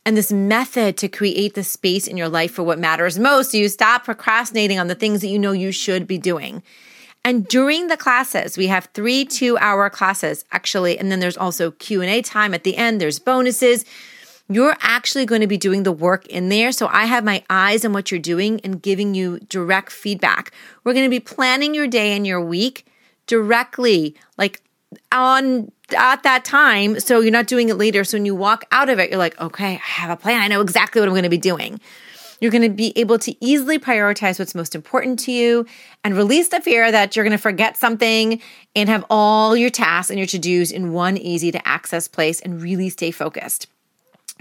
And 0.05 0.15
this 0.15 0.31
method 0.31 0.95
to 0.99 1.09
create 1.09 1.55
the 1.55 1.65
space 1.65 2.07
in 2.07 2.15
your 2.15 2.29
life 2.29 2.53
for 2.53 2.63
what 2.63 2.79
matters 2.79 3.19
most. 3.19 3.51
So 3.51 3.57
you 3.57 3.67
stop 3.67 4.05
procrastinating 4.05 4.79
on 4.79 4.87
the 4.87 4.95
things 4.95 5.19
that 5.19 5.27
you 5.27 5.37
know 5.37 5.51
you 5.51 5.73
should 5.73 6.07
be 6.07 6.17
doing. 6.17 6.63
And 7.25 7.45
during 7.45 7.87
the 7.87 7.97
classes, 7.97 8.57
we 8.57 8.67
have 8.67 8.87
three 8.93 9.25
two 9.25 9.57
hour 9.57 9.89
classes 9.89 10.45
actually. 10.53 10.97
And 10.97 11.11
then 11.11 11.19
there's 11.19 11.35
also 11.35 11.71
Q&A 11.71 12.21
time 12.21 12.53
at 12.53 12.63
the 12.63 12.77
end. 12.77 13.01
There's 13.01 13.19
bonuses. 13.19 13.83
You're 14.51 14.75
actually 14.81 15.25
going 15.25 15.41
to 15.41 15.47
be 15.47 15.57
doing 15.57 15.83
the 15.83 15.91
work 15.91 16.25
in 16.27 16.49
there. 16.49 16.71
So 16.71 16.87
I 16.87 17.05
have 17.05 17.23
my 17.23 17.43
eyes 17.49 17.85
on 17.85 17.93
what 17.93 18.09
you're 18.09 18.19
doing 18.19 18.59
and 18.61 18.81
giving 18.81 19.13
you 19.13 19.39
direct 19.47 19.91
feedback. 19.91 20.51
We're 20.83 20.93
going 20.93 21.05
to 21.05 21.09
be 21.09 21.19
planning 21.19 21.75
your 21.75 21.87
day 21.87 22.15
and 22.15 22.25
your 22.25 22.41
week 22.41 22.87
directly, 23.27 24.15
like 24.37 24.61
on 25.11 25.71
at 25.95 26.23
that 26.23 26.43
time. 26.43 26.99
So 26.99 27.19
you're 27.19 27.31
not 27.31 27.45
doing 27.47 27.69
it 27.69 27.75
later. 27.75 28.03
So 28.03 28.17
when 28.17 28.25
you 28.25 28.33
walk 28.33 28.65
out 28.71 28.89
of 28.89 28.97
it, 28.97 29.11
you're 29.11 29.19
like, 29.19 29.39
okay, 29.39 29.73
I 29.73 29.77
have 29.77 30.09
a 30.09 30.17
plan. 30.17 30.41
I 30.41 30.47
know 30.47 30.61
exactly 30.61 30.99
what 30.99 31.07
I'm 31.07 31.13
going 31.13 31.23
to 31.23 31.29
be 31.29 31.37
doing. 31.37 31.79
You're 32.41 32.51
going 32.51 32.63
to 32.63 32.69
be 32.69 32.93
able 32.95 33.19
to 33.19 33.45
easily 33.45 33.77
prioritize 33.77 34.39
what's 34.39 34.55
most 34.55 34.73
important 34.73 35.19
to 35.19 35.31
you 35.31 35.65
and 36.03 36.15
release 36.15 36.47
the 36.47 36.61
fear 36.61 36.91
that 36.91 37.15
you're 37.15 37.25
going 37.25 37.37
to 37.37 37.41
forget 37.41 37.75
something 37.75 38.41
and 38.75 38.89
have 38.89 39.05
all 39.09 39.57
your 39.57 39.69
tasks 39.69 40.09
and 40.09 40.17
your 40.17 40.27
to 40.27 40.39
dos 40.39 40.71
in 40.71 40.93
one 40.93 41.17
easy 41.17 41.51
to 41.51 41.67
access 41.67 42.07
place 42.07 42.39
and 42.39 42.61
really 42.61 42.89
stay 42.89 43.11
focused. 43.11 43.67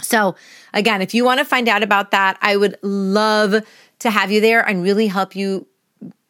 So, 0.01 0.37
again, 0.73 1.03
if 1.03 1.15
you 1.15 1.25
want 1.25 1.39
to 1.39 1.45
find 1.45 1.69
out 1.69 1.83
about 1.83 2.13
that, 2.13 2.39
I 2.41 2.57
would 2.57 2.77
love 2.83 3.65
to 4.01 4.11
have 4.11 4.31
you 4.31 4.41
there 4.41 4.67
and 4.67 4.83
really 4.83 5.09
help 5.09 5.35
you 5.35 5.67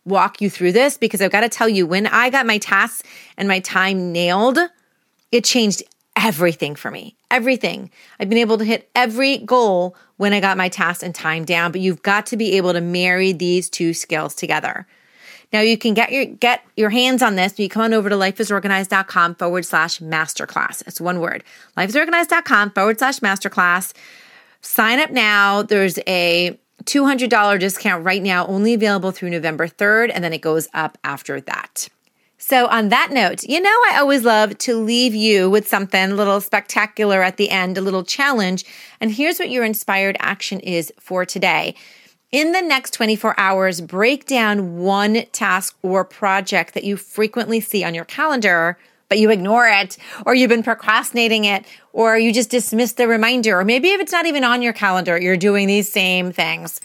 walk 0.04 0.40
you 0.40 0.48
through 0.48 0.72
this 0.72 0.96
because 0.96 1.20
I've 1.20 1.30
got 1.30 1.42
to 1.42 1.48
tell 1.48 1.68
you, 1.68 1.86
when 1.86 2.06
I 2.06 2.30
got 2.30 2.46
my 2.46 2.58
tasks 2.58 3.02
and 3.36 3.46
my 3.46 3.60
time 3.60 4.10
nailed, 4.10 4.58
it 5.30 5.44
changed 5.44 5.82
everything 6.16 6.74
for 6.74 6.90
me. 6.90 7.16
Everything. 7.30 7.90
I've 8.18 8.28
been 8.28 8.38
able 8.38 8.58
to 8.58 8.64
hit 8.64 8.90
every 8.94 9.38
goal 9.38 9.94
when 10.16 10.32
I 10.32 10.40
got 10.40 10.56
my 10.56 10.68
tasks 10.68 11.02
and 11.02 11.14
time 11.14 11.44
down, 11.44 11.72
but 11.72 11.80
you've 11.80 12.02
got 12.02 12.26
to 12.26 12.36
be 12.36 12.56
able 12.56 12.72
to 12.72 12.80
marry 12.80 13.32
these 13.32 13.68
two 13.68 13.92
skills 13.92 14.34
together. 14.34 14.86
Now 15.52 15.60
you 15.60 15.78
can 15.78 15.94
get 15.94 16.12
your 16.12 16.26
get 16.26 16.62
your 16.76 16.90
hands 16.90 17.22
on 17.22 17.36
this. 17.36 17.58
You 17.58 17.68
come 17.68 17.82
on 17.82 17.94
over 17.94 18.08
to 18.08 18.14
lifeisorganized.com 18.16 19.36
forward 19.36 19.64
slash 19.64 19.98
masterclass. 20.00 20.86
It's 20.86 21.00
one 21.00 21.20
word. 21.20 21.44
Lifeisorganized.com 21.76 22.70
forward 22.72 22.98
slash 22.98 23.20
masterclass. 23.20 23.94
Sign 24.60 25.00
up 25.00 25.10
now. 25.10 25.62
There's 25.62 25.98
a 26.06 26.58
$200 26.84 27.60
discount 27.60 28.04
right 28.04 28.22
now, 28.22 28.46
only 28.46 28.74
available 28.74 29.10
through 29.10 29.30
November 29.30 29.68
3rd, 29.68 30.10
and 30.14 30.22
then 30.22 30.32
it 30.32 30.40
goes 30.40 30.68
up 30.74 30.96
after 31.04 31.40
that. 31.42 31.88
So, 32.40 32.68
on 32.68 32.88
that 32.90 33.10
note, 33.10 33.42
you 33.42 33.60
know, 33.60 33.68
I 33.68 33.98
always 33.98 34.24
love 34.24 34.56
to 34.58 34.76
leave 34.76 35.14
you 35.14 35.50
with 35.50 35.66
something 35.66 36.12
a 36.12 36.14
little 36.14 36.40
spectacular 36.40 37.22
at 37.22 37.36
the 37.36 37.50
end, 37.50 37.76
a 37.76 37.80
little 37.80 38.04
challenge. 38.04 38.64
And 39.00 39.10
here's 39.10 39.38
what 39.38 39.50
your 39.50 39.64
inspired 39.64 40.16
action 40.20 40.60
is 40.60 40.92
for 41.00 41.26
today. 41.26 41.74
In 42.30 42.52
the 42.52 42.60
next 42.60 42.92
24 42.92 43.40
hours, 43.40 43.80
break 43.80 44.26
down 44.26 44.76
one 44.76 45.24
task 45.32 45.74
or 45.80 46.04
project 46.04 46.74
that 46.74 46.84
you 46.84 46.98
frequently 46.98 47.58
see 47.58 47.82
on 47.82 47.94
your 47.94 48.04
calendar, 48.04 48.76
but 49.08 49.18
you 49.18 49.30
ignore 49.30 49.66
it, 49.66 49.96
or 50.26 50.34
you've 50.34 50.50
been 50.50 50.62
procrastinating 50.62 51.46
it, 51.46 51.64
or 51.94 52.18
you 52.18 52.30
just 52.30 52.50
dismiss 52.50 52.92
the 52.92 53.08
reminder, 53.08 53.58
or 53.58 53.64
maybe 53.64 53.88
if 53.88 54.00
it's 54.02 54.12
not 54.12 54.26
even 54.26 54.44
on 54.44 54.60
your 54.60 54.74
calendar, 54.74 55.18
you're 55.18 55.38
doing 55.38 55.66
these 55.68 55.90
same 55.90 56.30
things. 56.30 56.82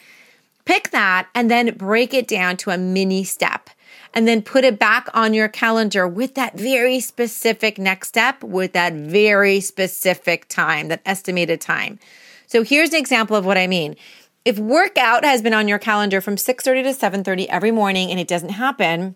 Pick 0.63 0.91
that 0.91 1.27
and 1.36 1.51
then 1.51 1.75
break 1.75 2.13
it 2.13 2.25
down 2.25 2.56
to 2.56 2.69
a 2.69 2.77
mini 2.77 3.25
step 3.25 3.69
and 4.13 4.25
then 4.25 4.41
put 4.41 4.63
it 4.63 4.79
back 4.79 5.10
on 5.13 5.34
your 5.34 5.49
calendar 5.49 6.08
with 6.08 6.36
that 6.36 6.58
very 6.58 7.01
specific 7.01 7.77
next 7.77 8.08
step 8.08 8.41
with 8.45 8.71
that 8.71 8.93
very 8.93 9.60
specific 9.60 10.47
time, 10.47 10.88
that 10.88 11.01
estimated 11.06 11.60
time. 11.60 11.99
So 12.47 12.63
here's 12.63 12.91
an 12.91 12.99
example 12.99 13.36
of 13.36 13.45
what 13.45 13.58
I 13.58 13.67
mean. 13.67 13.97
If 14.45 14.60
workout 14.60 15.23
has 15.23 15.41
been 15.41 15.53
on 15.53 15.69
your 15.69 15.79
calendar 15.79 16.19
from 16.19 16.36
6:30 16.36 16.84
to 16.84 16.93
7:30 16.93 17.47
every 17.47 17.71
morning 17.71 18.12
and 18.12 18.19
it 18.19 18.27
doesn't 18.27 18.49
happen, 18.49 19.15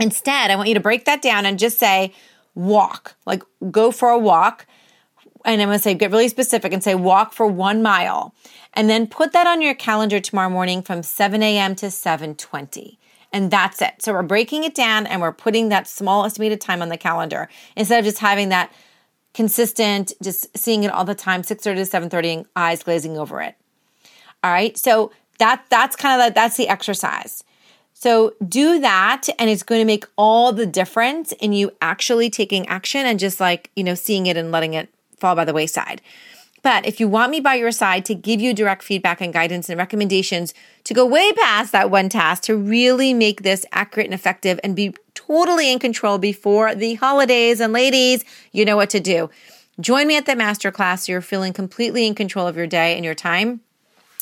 instead, 0.00 0.50
I 0.50 0.56
want 0.56 0.68
you 0.68 0.74
to 0.74 0.80
break 0.80 1.04
that 1.04 1.22
down 1.22 1.46
and 1.46 1.58
just 1.58 1.78
say 1.78 2.12
walk. 2.54 3.14
Like 3.24 3.42
go 3.70 3.92
for 3.92 4.08
a 4.08 4.18
walk. 4.18 4.66
And 5.44 5.62
I'm 5.62 5.68
going 5.68 5.78
to 5.78 5.82
say 5.82 5.94
get 5.94 6.10
really 6.10 6.28
specific 6.28 6.72
and 6.72 6.82
say 6.82 6.96
walk 6.96 7.32
for 7.32 7.46
1 7.46 7.80
mile. 7.80 8.34
And 8.74 8.90
then 8.90 9.06
put 9.06 9.32
that 9.32 9.46
on 9.46 9.62
your 9.62 9.74
calendar 9.74 10.18
tomorrow 10.18 10.50
morning 10.50 10.82
from 10.82 11.04
7 11.04 11.40
a.m. 11.42 11.76
to 11.76 11.86
7:20 11.86 12.98
and 13.32 13.50
that's 13.50 13.80
it. 13.80 13.94
So 14.00 14.12
we're 14.12 14.22
breaking 14.22 14.64
it 14.64 14.74
down 14.74 15.06
and 15.06 15.20
we're 15.20 15.32
putting 15.32 15.68
that 15.68 15.86
small 15.86 16.24
estimated 16.24 16.60
time 16.60 16.82
on 16.82 16.88
the 16.88 16.96
calendar 16.96 17.48
instead 17.76 18.00
of 18.00 18.04
just 18.04 18.18
having 18.18 18.48
that 18.48 18.72
consistent, 19.34 20.12
just 20.20 20.56
seeing 20.58 20.82
it 20.82 20.90
all 20.90 21.04
the 21.04 21.14
time, 21.14 21.42
6:30 21.42 21.76
to 21.76 21.86
7:30 21.86 22.32
and 22.32 22.46
eyes 22.56 22.82
glazing 22.82 23.16
over 23.16 23.40
it. 23.40 23.54
All 24.42 24.52
right. 24.52 24.76
So 24.78 25.10
that 25.38 25.64
that's 25.68 25.96
kind 25.96 26.20
of 26.20 26.28
the, 26.28 26.34
that's 26.34 26.56
the 26.56 26.68
exercise. 26.68 27.44
So 27.94 28.34
do 28.46 28.78
that 28.80 29.26
and 29.40 29.50
it's 29.50 29.64
going 29.64 29.80
to 29.80 29.84
make 29.84 30.04
all 30.16 30.52
the 30.52 30.66
difference 30.66 31.32
in 31.32 31.52
you 31.52 31.72
actually 31.82 32.30
taking 32.30 32.66
action 32.68 33.04
and 33.04 33.18
just 33.18 33.40
like, 33.40 33.70
you 33.74 33.82
know, 33.82 33.96
seeing 33.96 34.26
it 34.26 34.36
and 34.36 34.52
letting 34.52 34.74
it 34.74 34.88
fall 35.16 35.34
by 35.34 35.44
the 35.44 35.52
wayside. 35.52 36.00
But 36.62 36.86
if 36.86 37.00
you 37.00 37.08
want 37.08 37.30
me 37.30 37.40
by 37.40 37.54
your 37.54 37.72
side 37.72 38.04
to 38.06 38.14
give 38.14 38.40
you 38.40 38.54
direct 38.54 38.82
feedback 38.82 39.20
and 39.20 39.32
guidance 39.32 39.68
and 39.68 39.78
recommendations 39.78 40.54
to 40.84 40.94
go 40.94 41.06
way 41.06 41.32
past 41.32 41.72
that 41.72 41.90
one 41.90 42.08
task 42.08 42.44
to 42.44 42.56
really 42.56 43.14
make 43.14 43.42
this 43.42 43.64
accurate 43.72 44.06
and 44.06 44.14
effective 44.14 44.60
and 44.62 44.76
be 44.76 44.94
totally 45.14 45.72
in 45.72 45.78
control 45.78 46.18
before 46.18 46.74
the 46.74 46.94
holidays 46.94 47.60
and 47.60 47.72
ladies, 47.72 48.24
you 48.52 48.64
know 48.64 48.76
what 48.76 48.90
to 48.90 49.00
do. 49.00 49.30
Join 49.80 50.06
me 50.06 50.16
at 50.16 50.26
the 50.26 50.32
masterclass 50.32 51.06
so 51.06 51.12
you're 51.12 51.20
feeling 51.20 51.52
completely 51.52 52.06
in 52.06 52.14
control 52.14 52.46
of 52.46 52.56
your 52.56 52.66
day 52.66 52.96
and 52.96 53.04
your 53.04 53.14
time. 53.14 53.60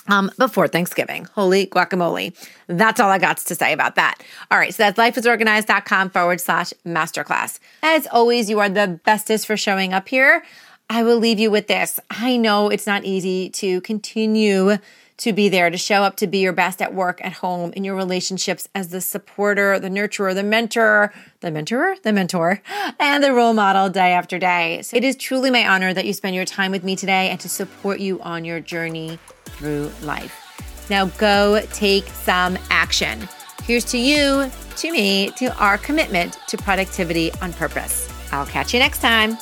Um, 0.09 0.31
before 0.39 0.69
Thanksgiving. 0.69 1.27
Holy 1.35 1.67
guacamole. 1.67 2.35
That's 2.69 3.01
all 3.01 3.11
I 3.11 3.19
got 3.19 3.39
to 3.39 3.55
say 3.55 3.73
about 3.73 3.97
that. 3.97 4.23
All 4.51 4.59
right. 4.59 4.73
So 4.73 4.85
that's 4.85 4.99
lifeisorganized.com 4.99 6.11
forward 6.11 6.41
slash 6.41 6.73
masterclass. 6.87 7.59
As 7.83 8.07
always, 8.07 8.49
you 8.49 8.61
are 8.61 8.69
the 8.69 9.01
bestest 9.05 9.47
for 9.47 9.57
showing 9.57 9.93
up 9.93 10.09
here. 10.09 10.45
I 10.89 11.03
will 11.03 11.19
leave 11.19 11.41
you 11.41 11.51
with 11.51 11.67
this. 11.67 11.99
I 12.11 12.37
know 12.37 12.69
it's 12.69 12.87
not 12.87 13.05
easy 13.05 13.51
to 13.51 13.81
continue 13.81 14.79
to 15.19 15.33
be 15.33 15.49
there, 15.49 15.71
to 15.71 15.79
show 15.79 16.03
up, 16.03 16.17
to 16.17 16.27
be 16.27 16.39
your 16.39 16.53
best 16.53 16.83
at 16.83 16.95
work, 16.95 17.25
at 17.25 17.33
home, 17.33 17.73
in 17.73 17.85
your 17.85 17.97
relationships 17.97 18.69
as 18.75 18.89
the 18.89 19.01
supporter, 19.01 19.79
the 19.79 19.89
nurturer, 19.89 20.35
the 20.35 20.43
mentor, 20.43 21.13
the 21.41 21.51
mentor, 21.51 21.97
the 22.03 22.13
mentor, 22.13 22.61
and 23.01 23.25
the 23.25 23.33
role 23.33 23.55
model 23.55 23.89
day 23.89 24.13
after 24.13 24.39
day. 24.39 24.83
So 24.83 24.97
it 24.97 25.05
is 25.05 25.17
truly 25.17 25.51
my 25.51 25.67
honor 25.67 25.95
that 25.95 26.05
you 26.05 26.13
spend 26.13 26.37
your 26.37 26.45
time 26.45 26.71
with 26.71 26.85
me 26.85 26.97
today 26.97 27.31
and 27.31 27.41
to 27.41 27.49
support 27.49 27.99
you 27.99 28.21
on 28.21 28.45
your 28.45 28.61
journey 28.61 29.19
through 29.57 29.91
life. 30.03 30.87
Now 30.89 31.07
go 31.07 31.61
take 31.73 32.07
some 32.09 32.59
action. 32.71 33.29
Here's 33.65 33.85
to 33.87 33.99
you, 33.99 34.51
to 34.77 34.93
me, 34.93 35.31
to 35.31 35.57
our 35.59 35.79
commitment 35.79 36.39
to 36.49 36.57
productivity 36.57 37.33
on 37.43 37.53
purpose. 37.53 38.09
I'll 38.33 38.47
catch 38.47 38.73
you 38.73 38.81
next 38.81 39.01
time. 39.01 39.39